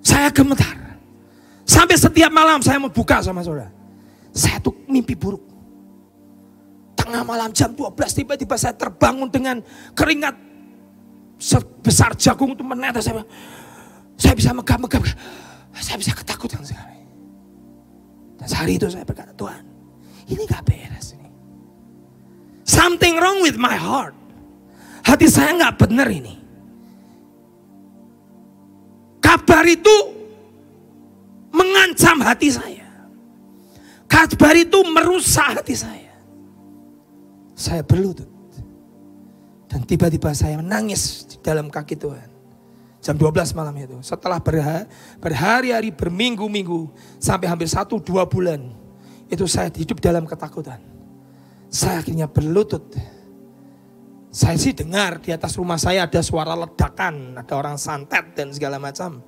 [0.00, 0.76] Saya gemetar.
[1.68, 3.68] Sampai setiap malam saya mau buka sama saudara.
[4.32, 5.44] Saya tuh mimpi buruk.
[6.96, 9.60] Tengah malam jam 12 tiba-tiba saya terbangun dengan
[9.92, 10.36] keringat
[11.36, 13.24] sebesar jagung itu menetes saya.
[14.16, 15.04] Saya bisa megap-megap.
[15.74, 17.02] Saya bisa ketakutan sekali.
[18.38, 19.73] Dan sehari itu saya berkata, Tuhan,
[20.28, 21.30] ini gak beres ini.
[22.64, 24.16] Something wrong with my heart.
[25.04, 26.40] Hati saya gak benar ini.
[29.20, 29.96] Kabar itu
[31.52, 32.88] mengancam hati saya.
[34.08, 36.14] Kabar itu merusak hati saya.
[37.56, 38.28] Saya berlutut.
[39.68, 42.28] Dan tiba-tiba saya menangis di dalam kaki Tuhan.
[43.04, 44.00] Jam 12 malam itu.
[44.00, 44.88] Setelah berha-
[45.20, 46.88] berhari-hari, berminggu-minggu.
[47.20, 48.83] Sampai hampir satu dua bulan.
[49.34, 50.78] Itu saya hidup dalam ketakutan.
[51.66, 52.94] Saya akhirnya berlutut.
[54.30, 57.42] Saya sih dengar di atas rumah saya ada suara ledakan.
[57.42, 59.18] Ada orang santet dan segala macam.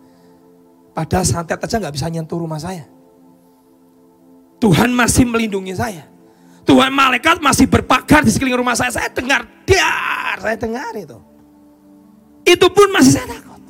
[0.95, 2.87] Padahal santet aja nggak bisa nyentuh rumah saya.
[4.63, 6.07] Tuhan masih melindungi saya.
[6.67, 8.95] Tuhan malaikat masih berpagar di sekeliling rumah saya.
[8.95, 11.19] Saya dengar, dar, saya dengar itu.
[12.47, 13.63] Itu pun masih saya takut.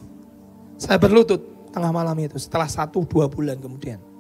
[0.76, 1.40] Saya berlutut
[1.72, 4.15] tengah malam itu setelah satu dua bulan kemudian.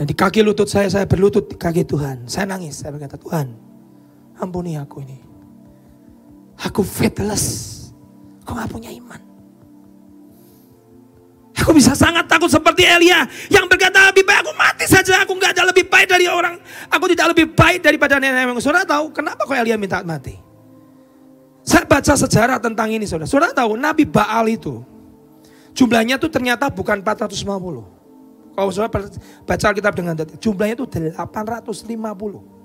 [0.00, 2.24] Dan di kaki lutut saya, saya berlutut di kaki Tuhan.
[2.24, 3.52] Saya nangis, saya berkata, Tuhan,
[4.40, 5.20] ampuni aku ini.
[6.56, 7.76] Aku faithless.
[8.40, 9.20] Aku gak punya iman.
[11.60, 15.20] Aku bisa sangat takut seperti Elia yang berkata lebih baik aku mati saja.
[15.20, 16.56] Aku nggak ada lebih baik dari orang.
[16.88, 18.64] Aku tidak lebih baik daripada nenek moyang.
[18.64, 20.32] Saudara tahu kenapa kok Elia minta mati?
[21.60, 23.28] Saya baca sejarah tentang ini saudara.
[23.28, 24.80] Saudara tahu Nabi Baal itu
[25.76, 27.99] jumlahnya tuh ternyata bukan 450.
[28.54, 29.08] Kalau saudara
[29.46, 32.60] baca Alkitab dengan detail, jumlahnya itu 850.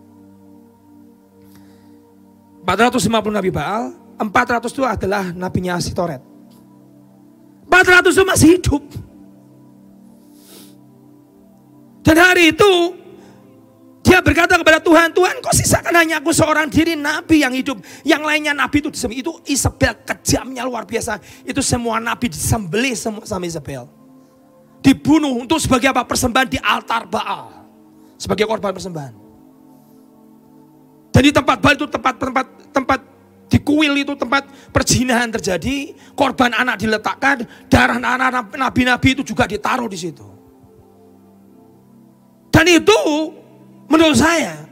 [2.65, 6.21] 450 Nabi Baal, 400 itu adalah nabinya Asitoret.
[7.69, 8.83] 400 itu masih hidup.
[12.05, 12.73] Dan hari itu
[14.05, 17.81] dia berkata kepada Tuhan, Tuhan kok sisakan hanya aku seorang diri nabi yang hidup.
[18.05, 18.93] Yang lainnya nabi itu.
[18.93, 21.17] Itu Isabel kejamnya luar biasa.
[21.41, 23.89] Itu semua nabi disembelih semua sama Isabel.
[24.85, 26.05] Dibunuh untuk sebagai apa?
[26.05, 27.65] Persembahan di altar Baal.
[28.21, 29.13] Sebagai korban persembahan.
[31.09, 32.99] Dan di tempat Baal itu tempat-tempat tempat
[33.49, 39.89] di kuil itu tempat perjinahan terjadi, korban anak diletakkan, darah anak nabi-nabi itu juga ditaruh
[39.89, 40.27] di situ.
[42.53, 42.99] Dan itu
[43.89, 44.65] menurut saya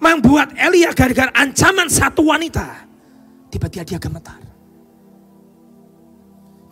[0.00, 2.88] membuat Elia gara-gara ancaman satu wanita,
[3.52, 4.40] tiba-tiba dia gemetar.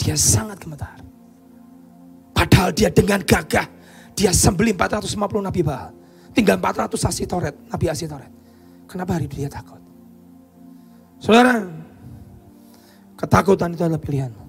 [0.01, 1.08] Dia sangat gemetar.
[2.39, 3.67] Padahal dia dengan gagah,
[4.15, 5.91] dia sembelih 450 Nabi Baal.
[6.31, 8.31] Tinggal 400 Asitoret, Nabi Asitoret.
[8.87, 9.83] Kenapa hari dia takut?
[11.19, 11.67] Saudara,
[13.19, 14.45] ketakutan itu adalah pilihanmu.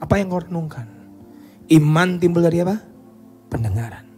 [0.00, 0.88] Apa yang kau renungkan?
[1.68, 2.80] Iman timbul dari apa?
[3.52, 4.08] Pendengaran.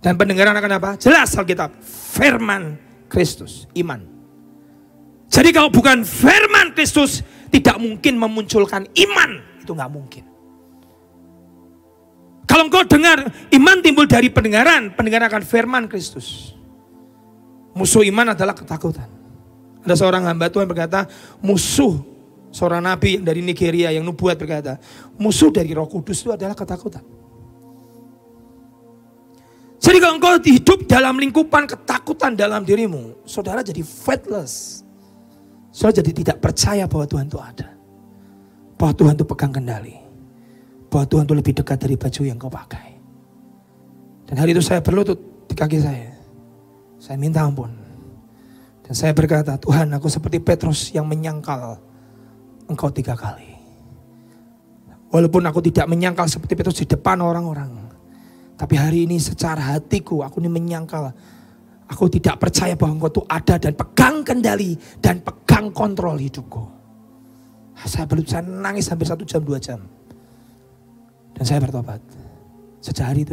[0.00, 0.90] Dan pendengaran akan apa?
[0.96, 1.76] Jelas Alkitab.
[1.84, 2.80] Firman
[3.12, 3.68] Kristus.
[3.76, 4.00] Iman.
[5.28, 7.20] Jadi kalau bukan firman Kristus,
[7.52, 9.30] tidak mungkin memunculkan iman.
[9.60, 10.29] Itu nggak mungkin.
[12.50, 14.90] Kalau engkau dengar, iman timbul dari pendengaran.
[14.98, 16.50] Pendengaran akan firman Kristus.
[17.78, 19.06] Musuh iman adalah ketakutan.
[19.86, 21.06] Ada seorang hamba Tuhan berkata,
[21.38, 22.02] musuh
[22.50, 24.82] seorang nabi yang dari Nigeria yang nubuat berkata,
[25.14, 27.06] musuh dari Roh Kudus itu adalah ketakutan.
[29.80, 34.82] Jadi kalau engkau hidup dalam lingkupan ketakutan dalam dirimu, saudara jadi faithless.
[35.70, 37.78] Saudara jadi tidak percaya bahwa Tuhan itu ada.
[38.74, 40.09] Bahwa Tuhan itu pegang kendali.
[40.90, 42.88] Bahwa Tuhan itu lebih dekat dari baju yang kau pakai.
[44.26, 46.10] Dan hari itu saya berlutut di kaki saya.
[46.98, 47.70] Saya minta ampun.
[48.82, 51.78] Dan saya berkata, Tuhan aku seperti Petrus yang menyangkal
[52.70, 53.54] engkau tiga kali.
[55.10, 57.70] Walaupun aku tidak menyangkal seperti Petrus di depan orang-orang.
[58.54, 61.10] Tapi hari ini secara hatiku aku ini menyangkal.
[61.90, 66.62] Aku tidak percaya bahwa engkau itu ada dan pegang kendali dan pegang kontrol hidupku.
[67.82, 69.82] Saya belum saya nangis hampir satu jam dua jam.
[71.40, 72.04] Dan saya bertobat.
[72.84, 73.32] Sejak hari itu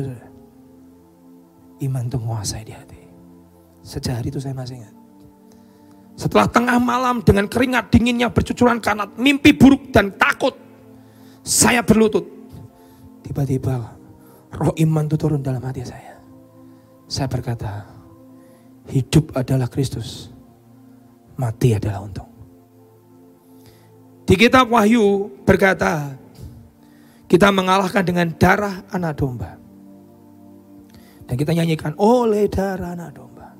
[1.83, 3.03] iman itu menguasai di hati.
[3.83, 4.95] Sejak hari itu saya masih ingat.
[6.15, 10.55] Setelah tengah malam dengan keringat dinginnya bercucuran karena mimpi buruk dan takut.
[11.43, 12.23] Saya berlutut.
[13.27, 13.75] Tiba-tiba
[14.55, 16.15] roh iman itu turun dalam hati saya.
[17.11, 17.85] Saya berkata,
[18.87, 20.31] hidup adalah Kristus.
[21.35, 22.31] Mati adalah untung.
[24.25, 26.16] Di kitab Wahyu berkata,
[27.27, 29.59] kita mengalahkan dengan darah anak domba.
[31.27, 33.51] Dan kita nyanyikan oleh darah anak domba.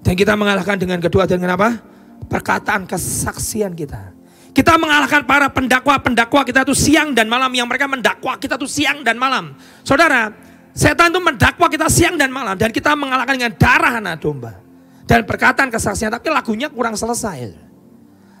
[0.00, 1.76] Dan kita mengalahkan dengan kedua dengan apa?
[2.24, 4.16] Perkataan kesaksian kita.
[4.56, 9.04] Kita mengalahkan para pendakwa-pendakwa kita tuh siang dan malam yang mereka mendakwa kita tuh siang
[9.04, 9.52] dan malam.
[9.84, 10.32] Saudara,
[10.72, 14.56] setan itu mendakwa kita siang dan malam dan kita mengalahkan dengan darah anak domba.
[15.04, 17.52] Dan perkataan kesaksian tapi lagunya kurang selesai.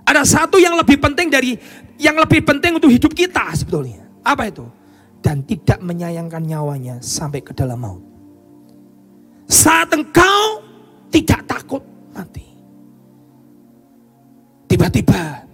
[0.04, 1.56] Ada satu yang lebih penting dari
[2.00, 4.03] yang lebih penting untuk hidup kita sebetulnya.
[4.24, 4.64] Apa itu?
[5.24, 8.04] dan tidak menyayangkan nyawanya sampai ke dalam maut.
[9.48, 10.60] Saat engkau
[11.08, 11.80] tidak takut
[12.12, 12.44] mati.
[14.68, 15.48] Tiba-tiba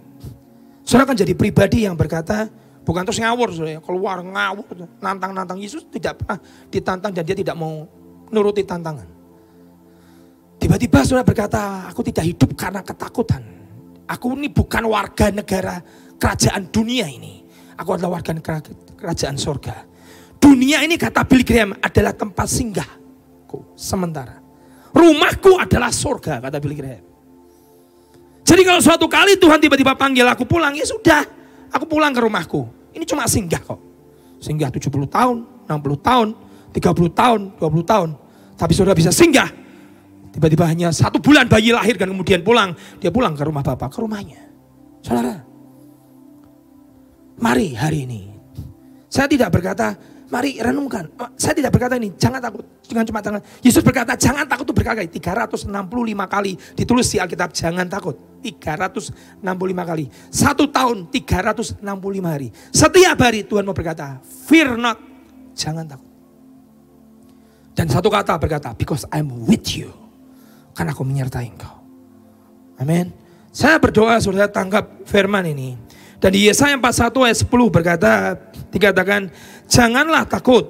[0.83, 2.51] saudara akan jadi pribadi yang berkata,
[2.83, 4.67] bukan terus ngawur saudara, keluar ngawur,
[4.99, 7.87] nantang-nantang Yesus tidak pernah ditantang dan dia tidak mau
[8.27, 9.07] nuruti tantangan.
[10.59, 13.39] Tiba-tiba saudara berkata, aku tidak hidup karena ketakutan.
[14.03, 15.79] Aku ini bukan warga negara
[16.19, 17.40] kerajaan dunia ini.
[17.79, 18.35] Aku adalah warga
[18.97, 19.87] kerajaan sorga.
[20.41, 24.41] Dunia ini kata Billy Graham adalah tempat singgahku sementara.
[24.91, 27.05] Rumahku adalah sorga kata Billy Graham.
[28.41, 31.23] Jadi kalau suatu kali Tuhan tiba-tiba panggil aku pulang, ya sudah.
[31.71, 32.67] Aku pulang ke rumahku.
[32.91, 33.79] Ini cuma singgah kok.
[34.43, 35.37] Singgah 70 tahun,
[35.69, 36.27] 60 tahun,
[36.75, 38.09] 30 tahun, 20 tahun.
[38.59, 39.47] Tapi sudah bisa singgah.
[40.35, 42.75] Tiba-tiba hanya satu bulan bayi lahir dan kemudian pulang.
[42.99, 44.41] Dia pulang ke rumah bapak, ke rumahnya.
[44.99, 45.43] Saudara,
[47.41, 48.21] mari hari ini.
[49.11, 49.97] Saya tidak berkata,
[50.31, 51.11] mari renungkan.
[51.19, 52.63] Oh, Saya tidak berkata ini, jangan takut.
[52.87, 53.41] Jangan cuma jangan.
[53.59, 55.09] Yesus berkata, jangan takut itu berkali-kali.
[55.11, 55.67] 365
[56.31, 58.15] kali ditulis di Alkitab, jangan takut.
[58.39, 59.43] 365
[59.83, 60.05] kali.
[60.31, 61.83] Satu tahun, 365
[62.23, 62.47] hari.
[62.71, 64.95] Setiap hari Tuhan mau berkata, fear not.
[65.51, 66.07] Jangan takut.
[67.75, 69.91] Dan satu kata berkata, because I'm with you.
[70.71, 71.75] Karena aku menyertai engkau.
[72.79, 73.11] Amin.
[73.51, 75.75] Saya berdoa saudara tangkap firman ini.
[76.21, 78.37] Dan di Yesaya 41 ayat 10 berkata,
[78.69, 79.33] dikatakan,
[79.65, 80.69] janganlah takut.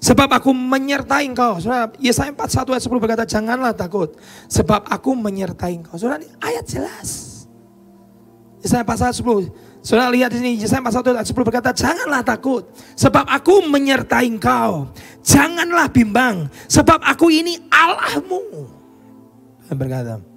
[0.00, 1.60] Sebab aku menyertai engkau.
[1.60, 4.16] Saudara, Yesaya 41 ayat 10 berkata, janganlah takut.
[4.48, 6.00] Sebab aku menyertai engkau.
[6.00, 7.44] Saudara, ini ayat jelas.
[8.64, 9.84] Yesaya 41 ayat 10.
[9.84, 12.64] Saudara lihat di sini, Yesaya 41 ayat 10 berkata, janganlah takut.
[12.96, 14.88] Sebab aku menyertai engkau.
[15.20, 16.48] Janganlah bimbang.
[16.64, 18.40] Sebab aku ini Allahmu.
[19.68, 20.27] Berkata,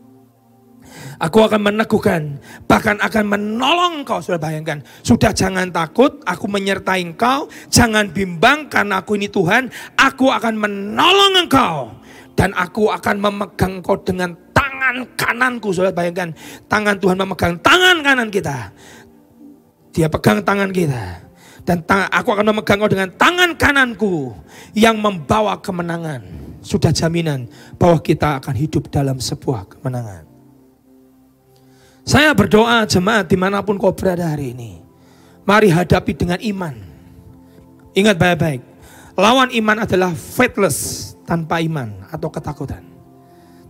[1.22, 4.18] Aku akan meneguhkan, bahkan akan menolong engkau.
[4.20, 7.46] Sudah bayangkan, sudah jangan takut, aku menyertai engkau.
[7.70, 9.70] Jangan bimbang karena aku ini Tuhan.
[9.98, 11.94] Aku akan menolong engkau.
[12.34, 15.70] Dan aku akan memegang engkau dengan tangan kananku.
[15.70, 16.34] Sudah bayangkan,
[16.66, 18.74] tangan Tuhan memegang tangan kanan kita.
[19.94, 21.30] Dia pegang tangan kita.
[21.62, 24.34] Dan tang- aku akan memegang engkau dengan tangan kananku
[24.74, 26.26] yang membawa kemenangan.
[26.66, 27.46] Sudah jaminan
[27.78, 30.31] bahwa kita akan hidup dalam sebuah kemenangan.
[32.02, 34.82] Saya berdoa jemaat di mana pun kau berada hari ini.
[35.46, 36.76] Mari hadapi dengan iman.
[37.94, 38.62] Ingat baik-baik.
[39.20, 42.82] Lawan iman adalah faithless tanpa iman atau ketakutan.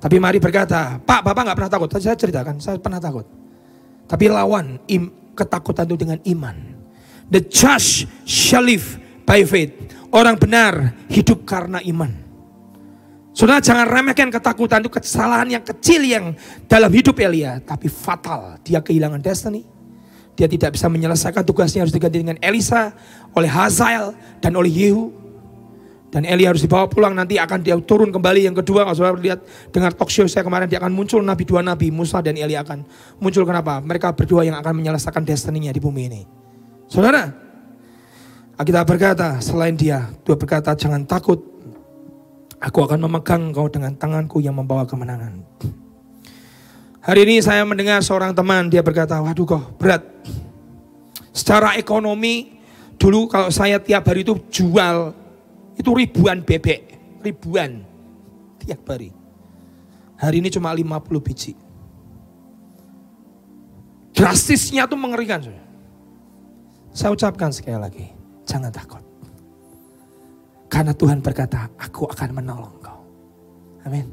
[0.01, 1.89] Tapi mari berkata, Pak, Bapak nggak pernah takut.
[1.89, 3.25] Tadi saya ceritakan, saya pernah takut.
[4.09, 6.57] Tapi lawan im, ketakutan itu dengan iman.
[7.32, 9.71] The just shall live by faith.
[10.11, 12.20] Orang benar hidup karena iman.
[13.32, 16.36] Saudara jangan remehkan ketakutan itu kesalahan yang kecil yang
[16.67, 17.63] dalam hidup Elia.
[17.63, 18.59] Tapi fatal.
[18.59, 19.63] Dia kehilangan destiny.
[20.36, 22.91] Dia tidak bisa menyelesaikan tugasnya harus diganti dengan Elisa.
[23.32, 24.11] Oleh Hazael
[24.43, 25.15] dan oleh Yehu.
[26.11, 28.84] Dan Elia harus dibawa pulang nanti akan dia turun kembali yang kedua.
[28.84, 29.39] Kalau saudara lihat
[29.71, 32.84] dengar talk show saya kemarin dia akan muncul nabi dua nabi Musa dan Elia akan
[33.23, 33.79] muncul kenapa?
[33.79, 36.21] Mereka berdua yang akan menyelesaikan destiny-nya di bumi ini.
[36.91, 37.32] Saudara,
[38.59, 41.51] kita berkata selain dia, Tuhan berkata jangan takut
[42.62, 45.41] Aku akan memegang kau dengan tanganku yang membawa kemenangan.
[47.01, 50.05] Hari ini saya mendengar seorang teman, dia berkata, waduh kok berat.
[51.34, 52.62] Secara ekonomi,
[53.01, 55.09] dulu kalau saya tiap hari itu jual,
[55.74, 56.93] itu ribuan bebek.
[57.26, 57.82] Ribuan.
[58.62, 59.09] Tiap hari.
[60.22, 61.57] Hari ini cuma 50 biji.
[64.14, 65.41] Drastisnya tuh mengerikan.
[66.93, 68.05] Saya ucapkan sekali lagi,
[68.45, 69.11] jangan takut.
[70.72, 73.03] Karena Tuhan berkata, aku akan menolong kau.
[73.84, 74.07] Amin.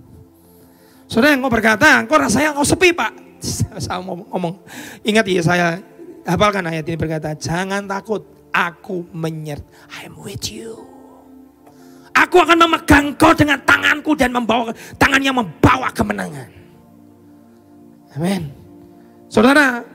[1.06, 3.14] Saudara yang kau berkata, kau rasanya kau sepi pak.
[3.78, 4.59] Saya mau ngomong,
[5.06, 5.66] ingat ya saya
[6.26, 9.62] hafalkan ayat ini berkata, jangan takut, aku menyert,
[10.02, 10.82] I'm with you.
[12.18, 16.50] Aku akan memegang kau dengan tanganku dan membawa tangan yang membawa kemenangan.
[18.18, 18.50] Amin.
[19.30, 19.86] Saudara,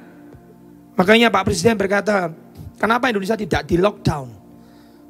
[0.96, 2.32] makanya Pak Presiden berkata,
[2.80, 4.43] kenapa Indonesia tidak di lockdown?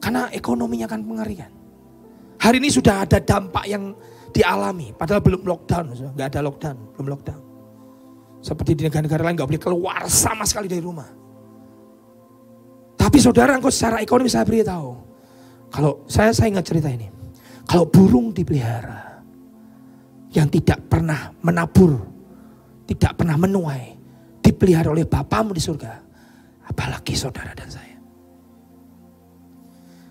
[0.04, 1.48] Karena ekonominya kan mengerikan.
[2.44, 3.96] Hari ini sudah ada dampak yang
[4.36, 7.42] dialami, padahal belum lockdown, nggak ada lockdown, belum lockdown.
[8.44, 11.08] Seperti di negara-negara lain nggak boleh keluar sama sekali dari rumah.
[13.00, 14.92] Tapi saudara, engkau secara ekonomi saya beritahu,
[15.72, 17.08] kalau saya saya ingat cerita ini,
[17.64, 19.24] kalau burung dipelihara
[20.36, 21.96] yang tidak pernah menabur,
[22.92, 23.96] tidak pernah menuai,
[24.44, 25.94] dipelihara oleh Bapamu di surga,
[26.68, 27.93] apalagi saudara dan saya.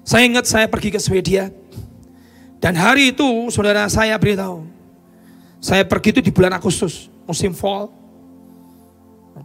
[0.03, 1.51] Saya ingat saya pergi ke Swedia.
[2.63, 4.67] Dan hari itu saudara saya beritahu.
[5.63, 7.11] Saya pergi itu di bulan Agustus.
[7.27, 7.91] Musim fall.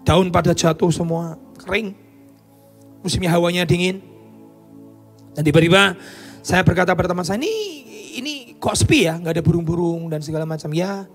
[0.06, 1.38] Daun pada jatuh semua.
[1.62, 1.94] Kering.
[3.06, 4.02] Musimnya hawanya dingin.
[5.38, 5.94] Dan tiba-tiba
[6.42, 7.54] saya berkata pada teman saya, ini
[8.18, 10.74] ini kok sepi ya, nggak ada burung-burung dan segala macam.
[10.74, 11.06] Ya,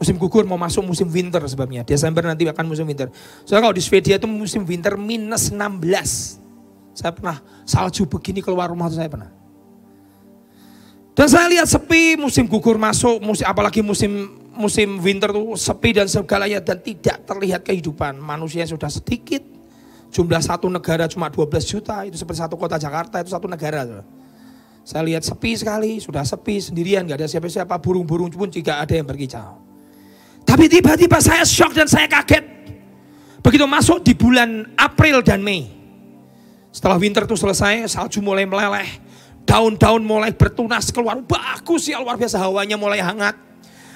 [0.00, 1.84] musim gugur mau masuk musim winter sebabnya.
[1.84, 3.12] Desember nanti akan musim winter.
[3.44, 6.45] Soalnya kalau di Swedia itu musim winter minus 16.
[6.96, 9.28] Saya pernah salju begini keluar rumah saya pernah.
[11.12, 16.08] Dan saya lihat sepi musim gugur masuk, musim apalagi musim musim winter tuh sepi dan
[16.08, 18.16] segalanya dan tidak terlihat kehidupan.
[18.16, 19.44] Manusia sudah sedikit,
[20.08, 24.00] jumlah satu negara cuma 12 juta, itu seperti satu kota Jakarta, itu satu negara.
[24.84, 29.04] Saya lihat sepi sekali, sudah sepi sendirian, nggak ada siapa-siapa, burung-burung pun jika ada yang
[29.04, 29.60] berkicau.
[30.48, 32.44] Tapi tiba-tiba saya shock dan saya kaget.
[33.44, 35.75] Begitu masuk di bulan April dan Mei.
[36.76, 39.00] Setelah winter itu selesai, salju mulai meleleh.
[39.48, 41.16] Daun-daun mulai bertunas keluar.
[41.24, 43.32] Bagus ya luar biasa hawanya mulai hangat.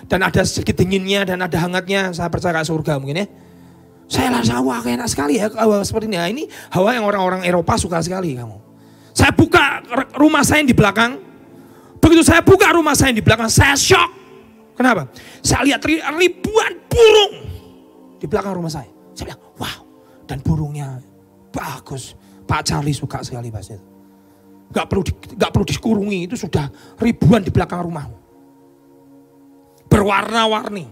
[0.09, 2.09] Dan ada sedikit dinginnya dan ada hangatnya.
[2.16, 3.26] Saya percaya surga mungkin ya.
[4.09, 6.16] Saya rasa wah enak sekali ya hawa seperti ini.
[6.16, 8.57] Nah, ini hawa yang orang-orang Eropa suka sekali kamu.
[9.12, 9.85] Saya buka
[10.16, 11.20] rumah saya yang di belakang.
[12.01, 14.09] Begitu saya buka rumah saya yang di belakang, saya shock.
[14.72, 15.12] Kenapa?
[15.45, 15.85] Saya lihat
[16.16, 17.35] ribuan burung
[18.16, 18.89] di belakang rumah saya.
[19.12, 19.78] Saya bilang, wow.
[20.24, 20.97] Dan burungnya
[21.53, 22.16] bagus.
[22.51, 23.86] Pak Charlie suka sekali bahasa itu.
[24.74, 26.66] Gak perlu di, gak perlu dikurungi, itu sudah
[26.98, 28.18] ribuan di belakang rumahmu.
[29.86, 30.86] Berwarna-warni.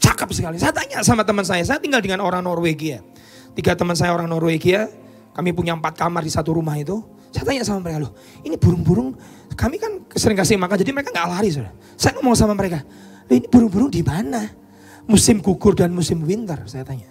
[0.00, 0.56] Cakep sekali.
[0.56, 3.04] Saya tanya sama teman saya, saya tinggal dengan orang Norwegia.
[3.52, 4.88] Tiga teman saya orang Norwegia,
[5.36, 7.04] kami punya empat kamar di satu rumah itu.
[7.28, 9.12] Saya tanya sama mereka, loh ini burung-burung,
[9.52, 11.52] kami kan sering kasih makan, jadi mereka nggak lari.
[11.52, 11.76] Saudara.
[12.00, 12.80] Saya ngomong sama mereka,
[13.28, 14.48] ini burung-burung di mana?
[15.04, 17.08] Musim gugur dan musim winter, saya tanya.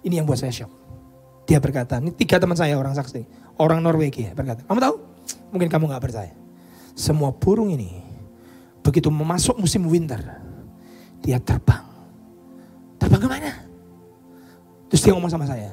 [0.00, 0.87] Ini yang buat saya shock.
[1.48, 3.24] Dia berkata, ini tiga teman saya orang saksi,
[3.56, 4.96] orang Norwegia berkata, kamu tahu?
[5.56, 6.36] Mungkin kamu nggak percaya.
[6.92, 8.04] Semua burung ini
[8.84, 10.20] begitu memasuk musim winter,
[11.24, 11.88] dia terbang.
[13.00, 13.52] Terbang ke mana?
[14.92, 15.72] Terus dia ngomong sama saya,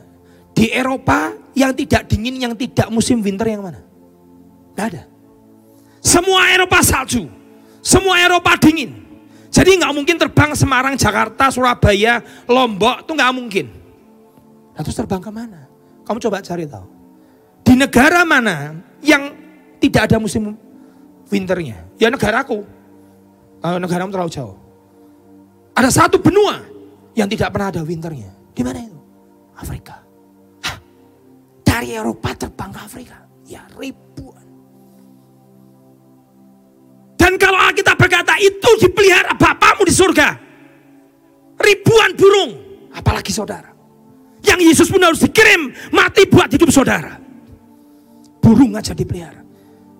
[0.55, 3.83] di Eropa yang tidak dingin, yang tidak musim winter yang mana?
[4.79, 5.03] Gak ada.
[5.99, 7.27] Semua Eropa salju,
[7.83, 9.03] semua Eropa dingin.
[9.51, 13.65] Jadi nggak mungkin terbang Semarang, Jakarta, Surabaya, Lombok, itu nggak mungkin.
[14.75, 15.64] Nah, terus terbang ke mana?
[16.05, 16.87] Kamu coba cari tahu.
[17.65, 19.33] Di negara mana yang
[19.81, 20.53] tidak ada musim
[21.33, 21.81] winternya?
[21.97, 22.61] Ya negaraku.
[23.65, 24.57] Uh, negaramu terlalu jauh.
[25.73, 26.61] Ada satu benua
[27.17, 28.31] yang tidak pernah ada winternya.
[28.53, 28.99] Di mana itu?
[29.57, 29.97] Afrika.
[30.63, 30.77] Hah,
[31.65, 33.17] dari Eropa terbang ke Afrika.
[33.49, 34.45] Ya ribuan.
[37.19, 40.37] Dan kalau kita berkata itu dipelihara Bapamu di surga.
[41.59, 42.51] Ribuan burung.
[42.95, 43.74] Apalagi saudara.
[44.45, 47.17] Yang Yesus pun harus dikirim mati buat hidup saudara.
[48.39, 49.41] Burung aja dipelihara.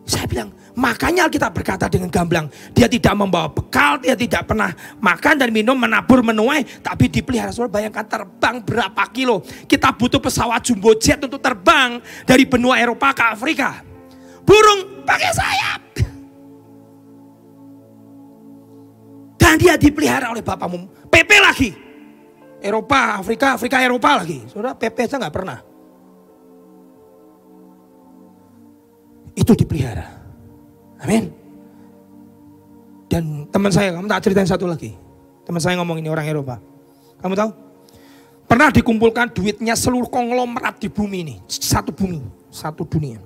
[0.06, 2.46] Saya bilang, makanya kita berkata dengan gamblang,
[2.78, 4.70] dia tidak membawa bekal, dia tidak pernah
[5.02, 7.50] makan dan minum, menabur, menuai, tapi dipelihara.
[7.50, 9.42] Saudara bayangkan terbang berapa kilo.
[9.66, 13.82] Kita butuh pesawat jumbo jet untuk terbang dari benua Eropa ke Afrika.
[14.46, 15.82] Burung pakai sayap.
[19.42, 21.10] Dan dia dipelihara oleh bapakmu.
[21.10, 21.85] PP lagi.
[22.64, 24.44] Eropa, Afrika, Afrika, Eropa lagi.
[24.48, 25.60] Saudara PP aja nggak pernah.
[29.36, 30.08] Itu dipelihara.
[31.04, 31.28] Amin.
[33.12, 34.96] Dan teman saya, kamu tak ceritain satu lagi.
[35.46, 36.58] Teman saya ngomong ini orang Eropa.
[37.22, 37.52] Kamu tahu?
[38.46, 41.36] Pernah dikumpulkan duitnya seluruh konglomerat di bumi ini.
[41.50, 43.20] Satu bumi, satu dunia.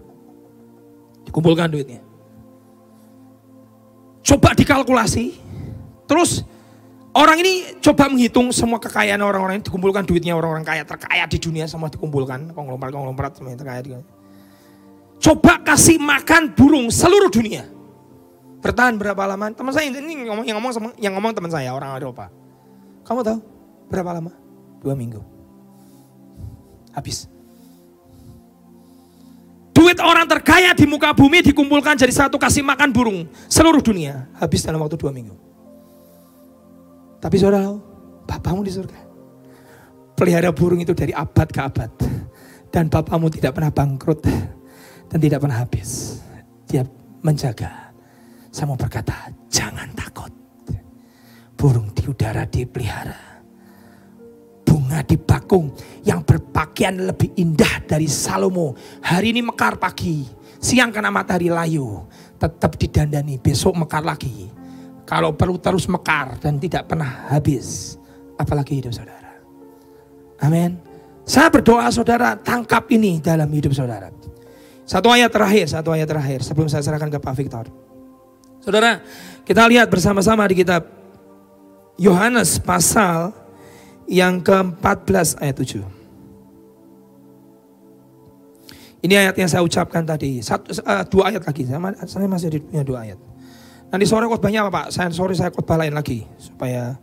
[1.28, 2.02] Dikumpulkan duitnya.
[4.24, 5.36] Coba dikalkulasi.
[6.10, 6.42] Terus
[7.20, 11.68] Orang ini coba menghitung semua kekayaan orang-orang ini dikumpulkan duitnya orang-orang kaya terkaya di dunia
[11.68, 14.08] semua dikumpulkan konglomerat-konglomerat semua yang terkaya di dunia.
[15.20, 17.68] Coba kasih makan burung seluruh dunia.
[18.64, 19.52] Bertahan berapa lama?
[19.52, 22.32] Teman saya ini ngomong yang ngomong yang ngomong teman saya orang Eropa.
[23.04, 23.38] Kamu tahu
[23.92, 24.32] berapa lama?
[24.80, 25.20] Dua minggu.
[26.96, 27.28] Habis.
[29.76, 34.24] Duit orang terkaya di muka bumi dikumpulkan jadi satu kasih makan burung seluruh dunia.
[34.40, 35.49] Habis dalam waktu dua minggu.
[37.20, 37.76] Tapi saudara,
[38.24, 39.00] Bapamu di surga.
[40.16, 41.92] Pelihara burung itu dari abad ke abad.
[42.72, 44.24] Dan Bapamu tidak pernah bangkrut.
[45.12, 46.22] Dan tidak pernah habis.
[46.70, 46.88] Dia
[47.20, 47.92] menjaga.
[48.54, 50.32] Saya mau berkata, jangan takut.
[51.60, 53.44] Burung di udara dipelihara.
[54.64, 58.78] Bunga di bakung yang berpakaian lebih indah dari Salomo.
[59.04, 60.24] Hari ini mekar pagi.
[60.62, 62.06] Siang kena matahari layu.
[62.40, 64.59] Tetap didandani, besok mekar lagi
[65.10, 67.98] kalau perlu terus mekar dan tidak pernah habis.
[68.38, 69.42] Apalagi hidup saudara.
[70.46, 70.78] Amin.
[71.26, 74.14] Saya berdoa saudara tangkap ini dalam hidup saudara.
[74.86, 77.66] Satu ayat terakhir, satu ayat terakhir sebelum saya serahkan ke Pak Victor.
[78.62, 79.02] Saudara,
[79.50, 80.86] kita lihat bersama-sama di kitab
[81.98, 83.34] Yohanes pasal
[84.06, 85.86] yang ke-14 ayat 7.
[89.00, 90.42] Ini ayat yang saya ucapkan tadi.
[90.44, 91.64] Satu, uh, dua ayat lagi.
[91.64, 93.29] Saya, saya masih punya dua ayat.
[93.90, 94.86] Nanti sore khotbahnya apa Pak?
[94.94, 96.94] Saya sore saya khotbah lain lagi supaya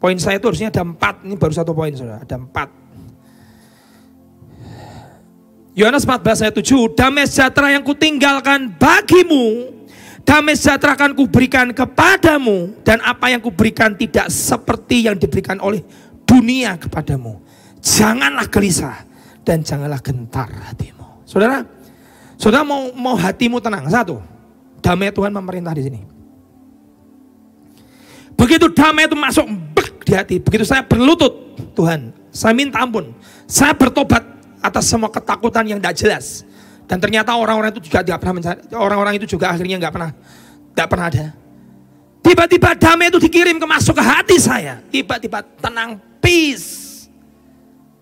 [0.00, 1.24] poin saya itu harusnya ada empat.
[1.28, 2.24] Ini baru satu poin saudara.
[2.24, 2.68] Ada empat.
[5.76, 6.96] Yohanes 14 ayat 7.
[6.96, 9.76] Damai sejahtera yang kutinggalkan bagimu.
[10.24, 12.72] Damai sejahtera akan kuberikan kepadamu.
[12.80, 15.84] Dan apa yang kuberikan tidak seperti yang diberikan oleh
[16.24, 17.44] dunia kepadamu.
[17.84, 19.04] Janganlah gelisah
[19.44, 21.28] dan janganlah gentar hatimu.
[21.28, 21.60] Saudara,
[22.40, 23.84] saudara mau mau hatimu tenang.
[23.92, 24.16] Satu,
[24.86, 26.00] damai Tuhan memerintah di sini.
[28.38, 33.10] Begitu damai itu masuk bek di hati, begitu saya berlutut, Tuhan, saya minta ampun.
[33.50, 34.22] Saya bertobat
[34.62, 36.46] atas semua ketakutan yang tidak jelas.
[36.86, 40.10] Dan ternyata orang-orang itu juga tidak pernah mencari, orang-orang itu juga akhirnya nggak pernah,
[40.70, 41.26] tidak pernah ada.
[42.22, 44.78] Tiba-tiba damai itu dikirim ke masuk ke hati saya.
[44.86, 47.06] Tiba-tiba tenang, peace.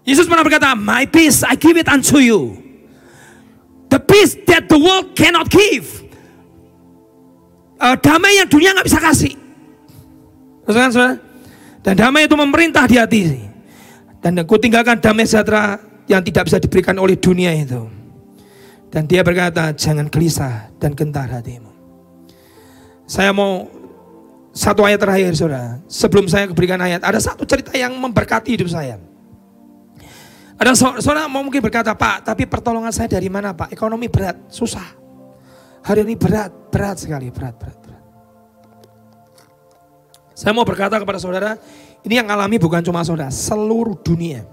[0.04, 2.60] Yesus pernah berkata, my peace I give it unto you.
[3.88, 6.03] The peace that the world cannot give.
[7.84, 9.36] Uh, damai yang dunia nggak bisa kasih.
[10.64, 11.14] Saudara, saudara?
[11.84, 13.44] Dan damai itu memerintah di hati.
[14.24, 15.76] Dan aku tinggalkan damai sejahtera
[16.08, 17.84] yang tidak bisa diberikan oleh dunia itu.
[18.88, 21.68] Dan dia berkata, jangan gelisah dan gentar hatimu.
[23.04, 23.68] Saya mau
[24.56, 25.76] satu ayat terakhir saudara.
[25.84, 28.96] Sebelum saya berikan ayat, ada satu cerita yang memberkati hidup saya.
[30.56, 30.72] Ada
[31.04, 33.76] saudara mau mungkin berkata, Pak, tapi pertolongan saya dari mana Pak?
[33.76, 35.03] Ekonomi berat, susah.
[35.84, 38.04] Hari ini berat, berat sekali, berat, berat, berat.
[40.32, 41.60] Saya mau berkata kepada saudara,
[42.00, 44.48] ini yang alami bukan cuma saudara, seluruh dunia.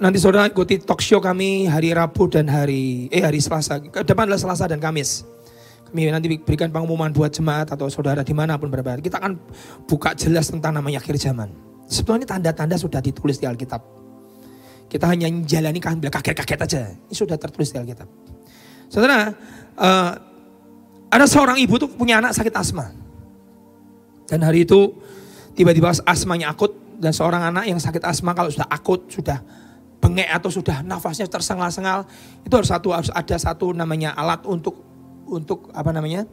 [0.00, 3.80] Nanti saudara ikuti talk show kami hari Rabu dan hari eh hari Selasa.
[3.80, 5.24] Ke depan adalah Selasa dan Kamis.
[5.88, 9.00] Kami nanti berikan pengumuman buat jemaat atau saudara di mana pun berada.
[9.00, 9.40] Kita akan
[9.88, 11.48] buka jelas tentang namanya akhir zaman.
[11.88, 13.80] Sebetulnya tanda-tanda sudah ditulis di Alkitab.
[14.88, 16.80] Kita hanya menjalani kaget-kaget aja.
[17.08, 18.08] Ini sudah tertulis di Alkitab.
[18.88, 19.32] Saudara,
[19.76, 20.12] uh,
[21.08, 22.92] ada seorang ibu tuh punya anak sakit asma.
[24.28, 24.92] Dan hari itu
[25.56, 29.40] tiba-tiba asmanya akut dan seorang anak yang sakit asma kalau sudah akut, sudah
[29.98, 32.04] bengek atau sudah nafasnya tersengal-sengal,
[32.44, 34.84] itu harus satu harus ada satu namanya alat untuk
[35.28, 36.24] untuk apa namanya?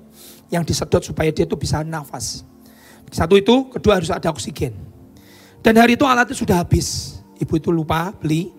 [0.54, 2.46] yang disedot supaya dia itu bisa nafas.
[3.10, 4.78] Satu itu, kedua harus ada oksigen.
[5.66, 7.18] Dan hari itu alatnya sudah habis.
[7.42, 8.54] Ibu itu lupa beli,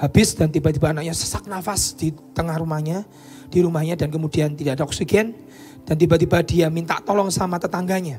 [0.00, 3.04] habis dan tiba-tiba anaknya sesak nafas di tengah rumahnya,
[3.52, 5.36] di rumahnya dan kemudian tidak ada oksigen
[5.84, 8.16] dan tiba-tiba dia minta tolong sama tetangganya.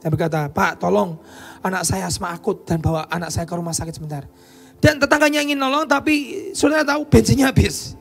[0.00, 1.20] Dia berkata, Pak tolong
[1.60, 4.24] anak saya asma akut dan bawa anak saya ke rumah sakit sebentar.
[4.80, 8.00] Dan tetangganya ingin nolong tapi sudah tahu bensinnya habis.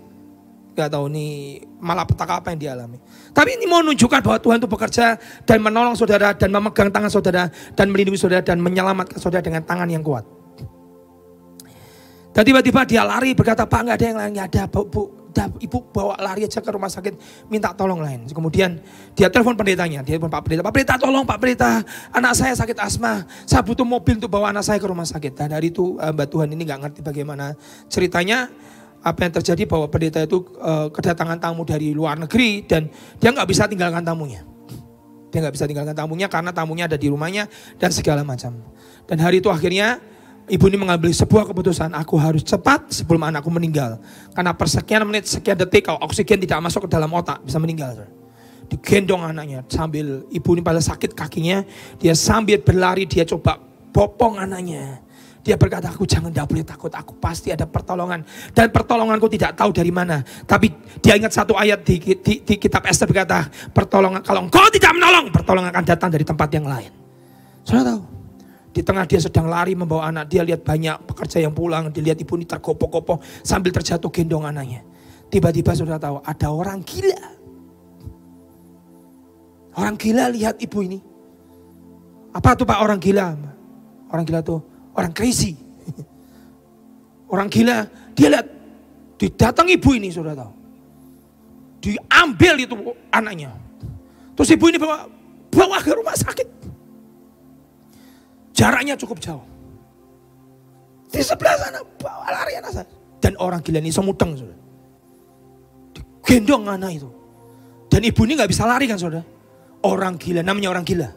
[0.79, 3.03] Gak tahu nih malah petaka apa yang dialami.
[3.35, 7.51] Tapi ini mau menunjukkan bahwa Tuhan itu bekerja dan menolong saudara dan memegang tangan saudara
[7.75, 10.38] dan melindungi saudara dan menyelamatkan saudara dengan tangan yang kuat.
[12.29, 15.01] Dan tiba-tiba dia lari berkata, Pak nggak ada yang lain, ada, bu, bu,
[15.61, 18.25] ibu bawa lari aja ke rumah sakit, minta tolong lain.
[18.29, 18.81] Kemudian
[19.17, 21.81] dia telepon pendetanya, dia telepon Pak Pendeta, Pak Pendeta tolong Pak Pendeta,
[22.13, 25.33] anak saya sakit asma, saya butuh mobil untuk bawa anak saya ke rumah sakit.
[25.33, 27.53] Dan dari itu eh, Mbak Tuhan ini nggak ngerti bagaimana
[27.89, 28.49] ceritanya,
[28.99, 33.47] apa yang terjadi bahwa pendeta itu uh, kedatangan tamu dari luar negeri dan dia nggak
[33.47, 34.43] bisa tinggalkan tamunya.
[35.31, 37.47] Dia nggak bisa tinggalkan tamunya karena tamunya ada di rumahnya
[37.79, 38.59] dan segala macam.
[39.07, 40.03] Dan hari itu akhirnya
[40.49, 44.01] ibu ini mengambil sebuah keputusan, aku harus cepat sebelum anakku meninggal.
[44.33, 48.09] Karena persekian menit, sekian detik kalau oksigen tidak masuk ke dalam otak bisa meninggal.
[48.69, 51.65] Digendong anaknya sambil ibu ini pada sakit kakinya,
[51.97, 53.57] dia sambil berlari dia coba
[53.89, 55.01] popong anaknya
[55.39, 58.21] dia berkata, aku jangan tidak boleh takut, aku pasti ada pertolongan.
[58.51, 60.19] Dan pertolonganku tidak tahu dari mana.
[60.43, 60.69] Tapi
[60.99, 65.31] dia ingat satu ayat di, di, di kitab Esther berkata, pertolongan kalau engkau tidak menolong,
[65.31, 66.91] pertolongan akan datang dari tempat yang lain.
[67.63, 68.18] Saudara tahu,
[68.69, 72.37] di tengah dia sedang lari membawa anak, dia lihat banyak pekerja yang pulang, dilihat ibu
[72.37, 74.85] ini tergopoh-gopoh sambil terjatuh gendong anaknya.
[75.29, 77.21] Tiba-tiba saudara tahu, ada orang gila.
[79.73, 80.99] Orang gila lihat ibu ini.
[82.29, 83.33] Apa tuh pak orang gila?
[84.09, 84.61] Orang gila tuh
[84.99, 85.55] Orang crazy.
[87.33, 87.87] Orang gila.
[88.19, 88.47] Dia lihat.
[89.19, 90.51] Didatang ibu ini sudah tahu.
[91.79, 92.75] Diambil itu
[93.11, 93.55] anaknya.
[94.35, 95.07] Terus ibu ini bawa,
[95.47, 96.58] bawa ke rumah sakit.
[98.59, 99.39] Jaraknya cukup jauh.
[101.07, 102.87] Di sebelah sana bawa lari anak saya.
[103.23, 104.59] Dan orang gila ini semuteng sudah.
[105.95, 107.07] Digendong anak itu.
[107.87, 109.23] Dan ibu ini nggak bisa lari kan saudara.
[109.79, 111.07] Orang gila, namanya orang gila.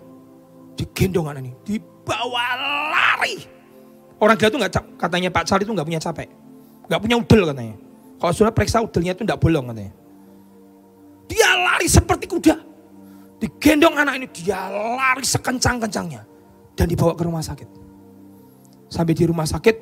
[0.79, 1.53] Digendong anak ini.
[1.67, 2.47] Dibawa
[2.95, 3.43] lari
[4.23, 6.31] Orang gila itu nggak katanya Pak Charlie itu nggak punya capek,
[6.87, 7.75] nggak punya udel katanya.
[8.23, 9.93] Kalau sudah periksa udelnya itu nggak bolong katanya.
[11.27, 12.55] Dia lari seperti kuda,
[13.43, 16.32] digendong anak ini dia lari sekencang-kencangnya
[16.77, 17.69] dan dibawa ke rumah sakit.
[18.93, 19.77] Sampai di rumah sakit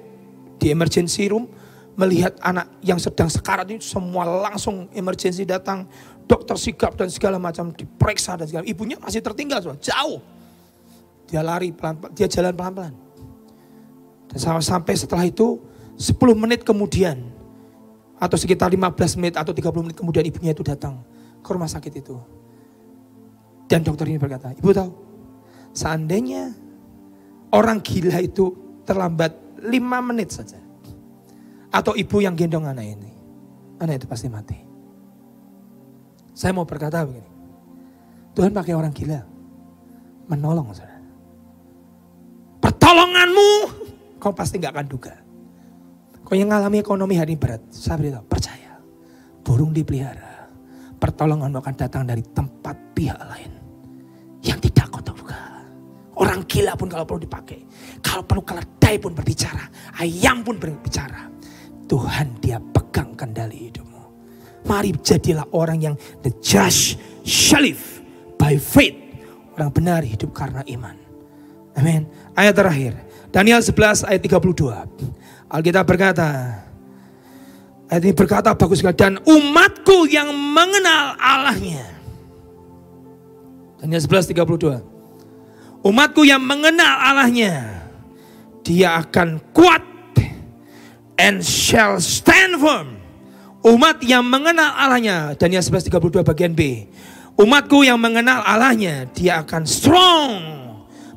[0.60, 1.50] di emergency room
[1.98, 5.84] melihat anak yang sedang sekarat ini semua langsung emergency datang,
[6.24, 8.64] dokter sigap dan segala macam diperiksa dan segala.
[8.64, 10.22] Ibunya masih tertinggal jauh.
[11.26, 12.94] Dia lari pelan, dia jalan pelan-pelan.
[14.30, 15.58] Dan sampai setelah itu
[15.98, 17.18] 10 menit kemudian
[18.20, 21.02] atau sekitar 15 menit atau 30 menit kemudian ibunya itu datang
[21.42, 22.16] ke rumah sakit itu.
[23.66, 24.90] Dan dokter ini berkata, ibu tahu,
[25.70, 26.50] seandainya
[27.50, 28.54] orang gila itu
[28.86, 30.58] terlambat 5 menit saja.
[31.70, 33.10] Atau ibu yang gendong anak ini.
[33.78, 34.58] Anak itu pasti mati.
[36.34, 37.30] Saya mau berkata begini.
[38.34, 39.20] Tuhan pakai orang gila.
[40.30, 40.98] Menolong saudara.
[42.62, 43.50] Pertolonganmu
[44.18, 45.14] kau pasti nggak akan duga.
[46.26, 47.62] Kau yang ngalami ekonomi hari ini berat.
[47.70, 48.78] Saya beritahu, percaya.
[49.42, 50.50] Burung dipelihara.
[50.98, 53.52] Pertolonganmu akan datang dari tempat pihak lain.
[54.42, 55.09] Yang tidak kau.
[56.20, 57.64] Orang gila pun kalau perlu dipakai.
[58.04, 59.64] Kalau perlu keledai pun berbicara.
[59.96, 61.32] Ayam pun berbicara.
[61.88, 64.04] Tuhan dia pegang kendali hidupmu.
[64.68, 68.04] Mari jadilah orang yang the just shall live
[68.36, 69.00] by faith.
[69.56, 70.92] Orang benar hidup karena iman.
[71.80, 72.04] Amin.
[72.36, 72.92] Ayat terakhir.
[73.32, 75.48] Daniel 11 ayat 32.
[75.48, 76.28] Alkitab berkata,
[77.88, 78.92] ayat ini berkata bagus sekali.
[78.92, 81.88] Dan umatku yang mengenal Allahnya.
[83.80, 84.99] Daniel 11 32.
[85.80, 87.80] Umatku yang mengenal Allahnya.
[88.60, 89.82] Dia akan kuat
[91.20, 93.00] and shall stand firm.
[93.60, 96.88] Umat yang mengenal Allahnya, Daniel 11:32 bagian B.
[97.36, 100.32] Umatku yang mengenal Allahnya, dia akan strong.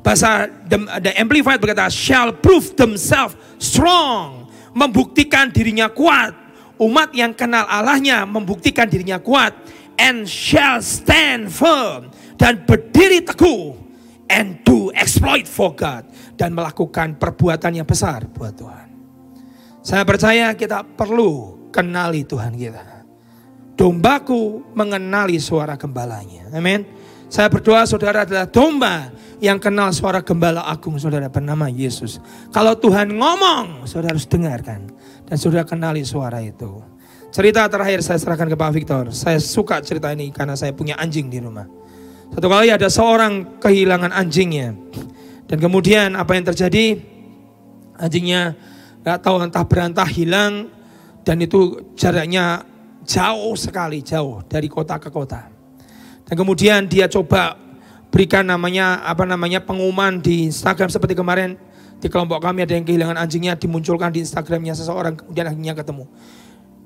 [0.04, 4.48] Bahasa the, the Amplified berkata, shall prove themselves strong.
[4.76, 6.36] Membuktikan dirinya kuat.
[6.76, 9.56] Umat yang kenal Allahnya membuktikan dirinya kuat.
[9.96, 12.12] And shall stand firm.
[12.36, 13.83] Dan berdiri teguh.
[14.34, 16.10] And do exploit for God.
[16.34, 18.88] Dan melakukan perbuatan yang besar buat Tuhan.
[19.84, 23.06] Saya percaya kita perlu kenali Tuhan kita.
[23.78, 26.50] Dombaku mengenali suara gembalanya.
[26.50, 26.82] Amin.
[27.30, 29.10] Saya berdoa saudara adalah domba
[29.42, 32.22] yang kenal suara gembala agung saudara bernama Yesus.
[32.54, 34.86] Kalau Tuhan ngomong, saudara harus dengarkan.
[35.26, 36.78] Dan saudara kenali suara itu.
[37.34, 39.04] Cerita terakhir saya serahkan ke Pak Victor.
[39.10, 41.66] Saya suka cerita ini karena saya punya anjing di rumah.
[42.34, 44.74] Satu kali ada seorang kehilangan anjingnya.
[45.46, 46.98] Dan kemudian apa yang terjadi?
[47.94, 48.58] Anjingnya
[49.04, 50.72] nggak tahu entah berantah hilang
[51.22, 52.64] dan itu jaraknya
[53.04, 55.44] jauh sekali jauh dari kota ke kota
[56.24, 57.52] dan kemudian dia coba
[58.08, 61.60] berikan namanya apa namanya pengumuman di Instagram seperti kemarin
[62.00, 66.08] di kelompok kami ada yang kehilangan anjingnya dimunculkan di Instagramnya seseorang kemudian akhirnya ketemu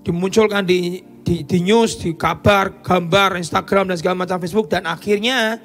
[0.02, 5.58] dimunculkan di, di, di news, di kabar, gambar, Instagram dan segala macam Facebook dan akhirnya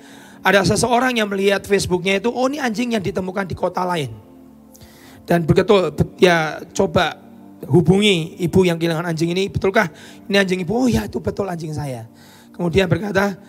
[0.43, 4.11] ada seseorang yang melihat Facebooknya itu oh ini anjing yang ditemukan di kota lain
[5.23, 7.23] dan begitu ya coba
[7.67, 9.87] hubungi ibu yang kehilangan anjing ini, betulkah
[10.27, 10.75] ini anjing ibu?
[10.75, 12.07] Oh ya itu betul anjing saya.
[12.51, 13.39] Kemudian berkata,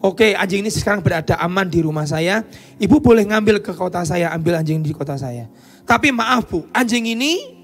[0.00, 2.46] oke okay, anjing ini sekarang berada aman di rumah saya,
[2.78, 5.50] ibu boleh ngambil ke kota saya, ambil anjing di kota saya.
[5.86, 7.55] Tapi maaf bu, anjing ini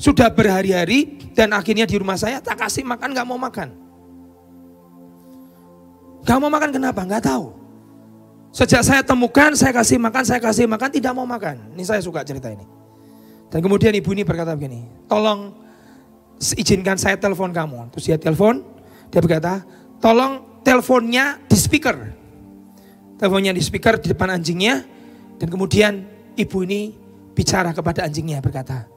[0.00, 3.68] sudah berhari-hari dan akhirnya di rumah saya tak kasih makan, gak mau makan.
[6.24, 7.04] Gak mau makan kenapa?
[7.04, 7.52] Gak tahu.
[8.48, 11.76] Sejak saya temukan, saya kasih makan, saya kasih makan, tidak mau makan.
[11.76, 12.64] Ini saya suka cerita ini.
[13.52, 15.52] Dan kemudian ibu ini berkata begini, tolong
[16.40, 17.92] izinkan saya telepon kamu.
[17.92, 18.64] Terus dia telepon,
[19.12, 19.68] dia berkata,
[20.00, 21.96] tolong teleponnya di speaker.
[23.20, 24.80] Teleponnya di speaker di depan anjingnya.
[25.36, 25.92] Dan kemudian
[26.40, 26.96] ibu ini
[27.36, 28.88] bicara kepada anjingnya berkata,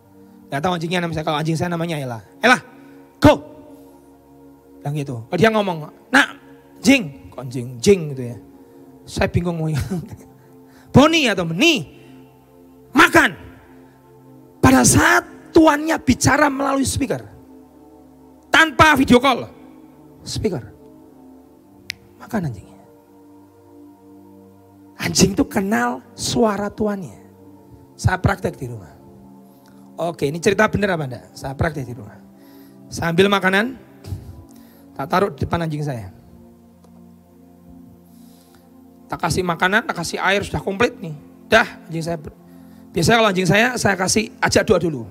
[0.54, 2.20] gak tahu anjingnya namanya, kalau anjing saya namanya Ella.
[2.38, 2.62] Ella,
[3.18, 3.42] go.
[4.86, 5.16] Yang gitu.
[5.26, 5.78] Kalau dia ngomong,
[6.14, 6.38] nak,
[6.78, 8.38] jing, kok anjing, jing gitu ya.
[9.10, 9.74] Saya bingung mau
[10.94, 11.90] Boni atau Meni,
[12.94, 13.34] makan.
[14.62, 17.26] Pada saat tuannya bicara melalui speaker.
[18.54, 19.50] Tanpa video call.
[20.22, 20.62] Speaker.
[22.22, 22.82] Makan anjingnya.
[25.02, 27.18] Anjing itu kenal suara tuannya.
[27.98, 28.93] Saya praktek di rumah.
[29.94, 31.26] Oke ini cerita benar apa enggak?
[31.38, 32.18] Saya praktek di rumah.
[32.90, 33.78] Saya ambil makanan.
[34.94, 36.14] Tak taruh di depan anjing saya.
[39.10, 41.14] Tak kasih makanan, tak kasih air, sudah komplit nih.
[41.50, 42.18] Dah anjing saya
[42.94, 45.04] Biasanya kalau anjing saya, saya kasih ajak doa dulu.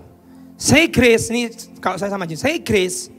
[0.55, 1.51] Say grace, ini
[1.83, 3.11] kalau saya sama anjing, say grace.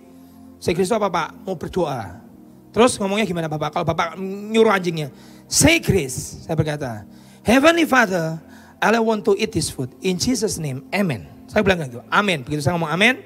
[0.64, 1.30] Say grace itu apa Pak?
[1.44, 2.24] Mau berdoa.
[2.72, 3.76] Terus ngomongnya gimana Bapak?
[3.76, 5.12] Kalau Bapak nyuruh anjingnya,
[5.52, 6.48] say grace.
[6.48, 7.04] Saya berkata,
[7.44, 8.40] Heavenly Father,
[8.80, 9.92] I want to eat this food.
[10.00, 11.28] In Jesus name, amen.
[11.54, 12.42] Saya bilang gitu, amen.
[12.42, 13.22] Begitu saya ngomong amen,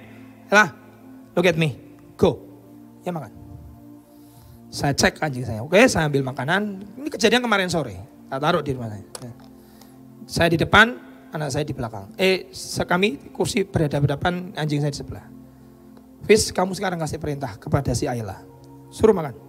[0.51, 0.75] lah,
[1.31, 1.79] look at me,
[2.19, 2.43] go.
[3.07, 3.31] Ya makan.
[4.67, 6.83] Saya cek anjing saya, oke saya ambil makanan.
[6.99, 7.95] Ini kejadian kemarin sore,
[8.27, 9.07] tak taruh di rumah saya.
[10.27, 10.91] Saya di depan,
[11.31, 12.11] anak saya di belakang.
[12.19, 12.51] Eh,
[12.83, 15.23] kami kursi berhadapan-hadapan, anjing saya di sebelah.
[16.27, 18.43] Fis, kamu sekarang kasih perintah kepada si Ayla.
[18.91, 19.39] Suruh makan.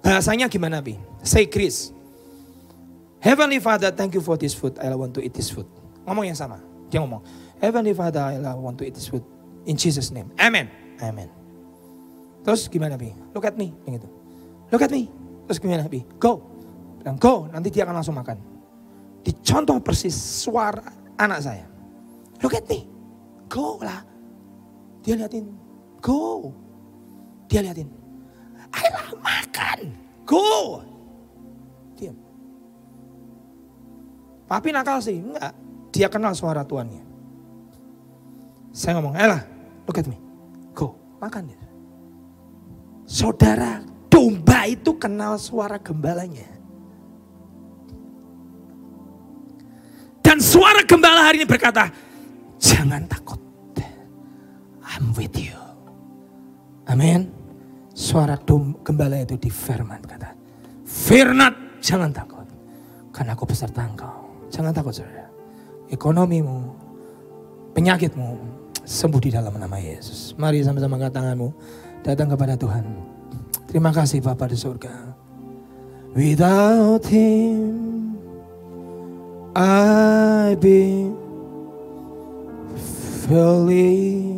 [0.00, 0.96] Bahasanya gimana, Bi?
[1.20, 1.92] Say Chris.
[3.20, 4.80] Heavenly Father, thank you for this food.
[4.80, 5.68] Ayla want to eat this food.
[6.08, 6.64] Ngomong yang sama.
[6.88, 7.20] Dia ngomong,
[7.60, 9.22] Heavenly Father, Ayla want to eat this food.
[9.64, 10.30] In Jesus name.
[10.38, 10.68] Amen.
[11.00, 11.28] Amen.
[12.44, 13.12] Terus gimana, Bi?
[13.32, 13.72] Look at me.
[13.88, 14.08] Yang itu.
[14.68, 15.08] Look at me.
[15.48, 16.04] Terus gimana, Bi?
[16.20, 16.44] Go.
[17.00, 17.48] Bilang, go.
[17.48, 18.36] Nanti dia akan langsung makan.
[19.24, 20.84] Dicontoh persis suara
[21.16, 21.64] anak saya.
[22.44, 22.84] Look at me.
[23.48, 24.04] Go lah.
[25.00, 25.48] Dia liatin.
[26.04, 26.52] Go.
[27.48, 27.88] Dia liatin.
[28.72, 29.80] Ayolah makan.
[30.28, 30.80] Go.
[31.96, 32.16] Diam.
[34.44, 35.20] Papi nakal sih.
[35.20, 35.52] Enggak.
[35.94, 37.03] Dia kenal suara tuannya.
[38.74, 39.46] Saya ngomong, Ayolah.
[39.86, 40.18] Look at me.
[40.74, 40.98] Go.
[41.22, 41.60] Makan dia.
[43.06, 43.78] Saudara,
[44.10, 46.50] domba itu kenal suara gembalanya.
[50.24, 51.92] Dan suara gembala hari ini berkata,
[52.58, 53.38] jangan takut.
[54.82, 55.54] I'm with you.
[56.90, 57.30] Amin.
[57.94, 60.34] Suara dom, gembala itu di firman kata,
[60.82, 62.46] Fear not, jangan takut.
[63.14, 64.46] Karena aku beserta engkau.
[64.50, 65.30] Jangan takut saudara.
[65.90, 66.74] Ekonomimu,
[67.74, 68.28] penyakitmu,
[68.84, 70.36] sembuh di dalam nama Yesus.
[70.36, 71.48] Mari sama-sama angkat tanganmu,
[72.04, 72.84] datang kepada Tuhan.
[73.66, 74.92] Terima kasih Bapa di surga.
[76.14, 78.14] Without him,
[79.56, 81.10] I be
[83.26, 84.34] fully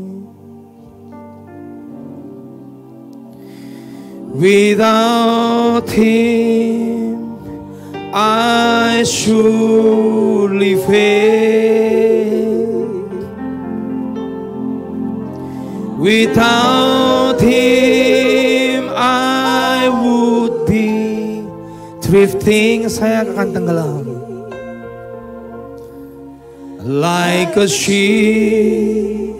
[4.36, 7.36] without him
[8.12, 12.05] I surely fail
[16.06, 21.42] without him I would be
[21.98, 24.06] drifting saya akan tenggelam
[26.86, 29.34] like a sheep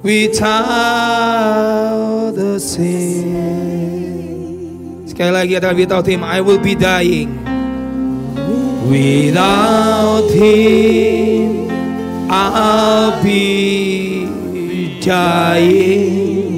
[0.00, 0.48] without
[2.32, 3.20] the sea.
[5.04, 7.36] Sekali lagi adalah without him I will be dying.
[8.88, 11.68] Without him
[12.32, 14.09] I'll be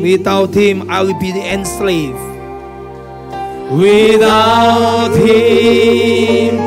[0.02, 2.18] Without him I will be enslaved.
[3.70, 6.58] Without him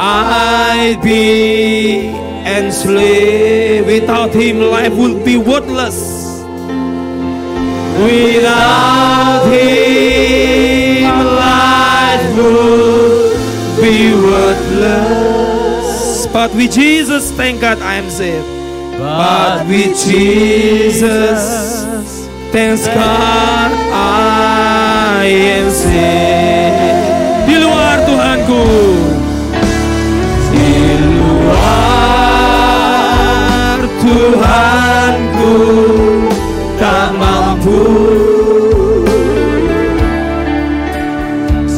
[0.00, 2.08] I'd be
[2.46, 3.86] enslaved.
[3.86, 5.98] Without him, life would be worthless.
[7.98, 13.32] Without him, life would
[13.82, 15.88] be worthless.
[16.32, 18.57] But with Jesus, thank God I am saved.
[18.98, 21.40] But with Jesus,
[22.50, 27.46] thanks God I am saved.
[27.46, 28.66] Di luar Tuhanku.
[30.50, 31.78] Di luar
[34.02, 35.54] Tuhanku
[36.82, 37.86] tak mampu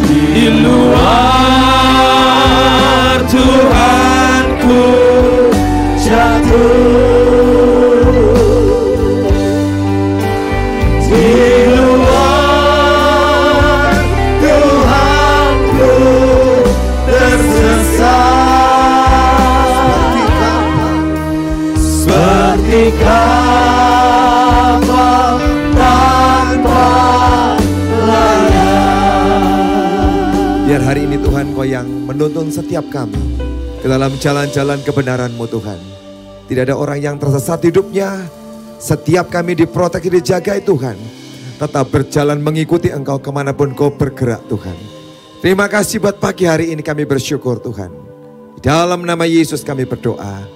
[0.08, 1.20] Di luar
[3.28, 4.80] Tuhanku
[6.00, 6.99] jatuh
[30.80, 33.20] Biar hari ini Tuhan Kau yang menuntun setiap kami
[33.84, 35.76] ke dalam jalan-jalan kebenaran-Mu Tuhan.
[36.48, 38.24] Tidak ada orang yang tersesat hidupnya.
[38.80, 40.96] Setiap kami diproteksi, dijaga Tuhan.
[41.60, 44.72] Tetap berjalan mengikuti Engkau ke mana pun Kau bergerak Tuhan.
[45.44, 47.92] Terima kasih buat pagi hari ini kami bersyukur Tuhan.
[48.64, 50.48] Dalam nama Yesus kami berdoa.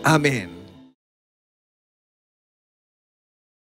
[0.00, 0.55] Amin.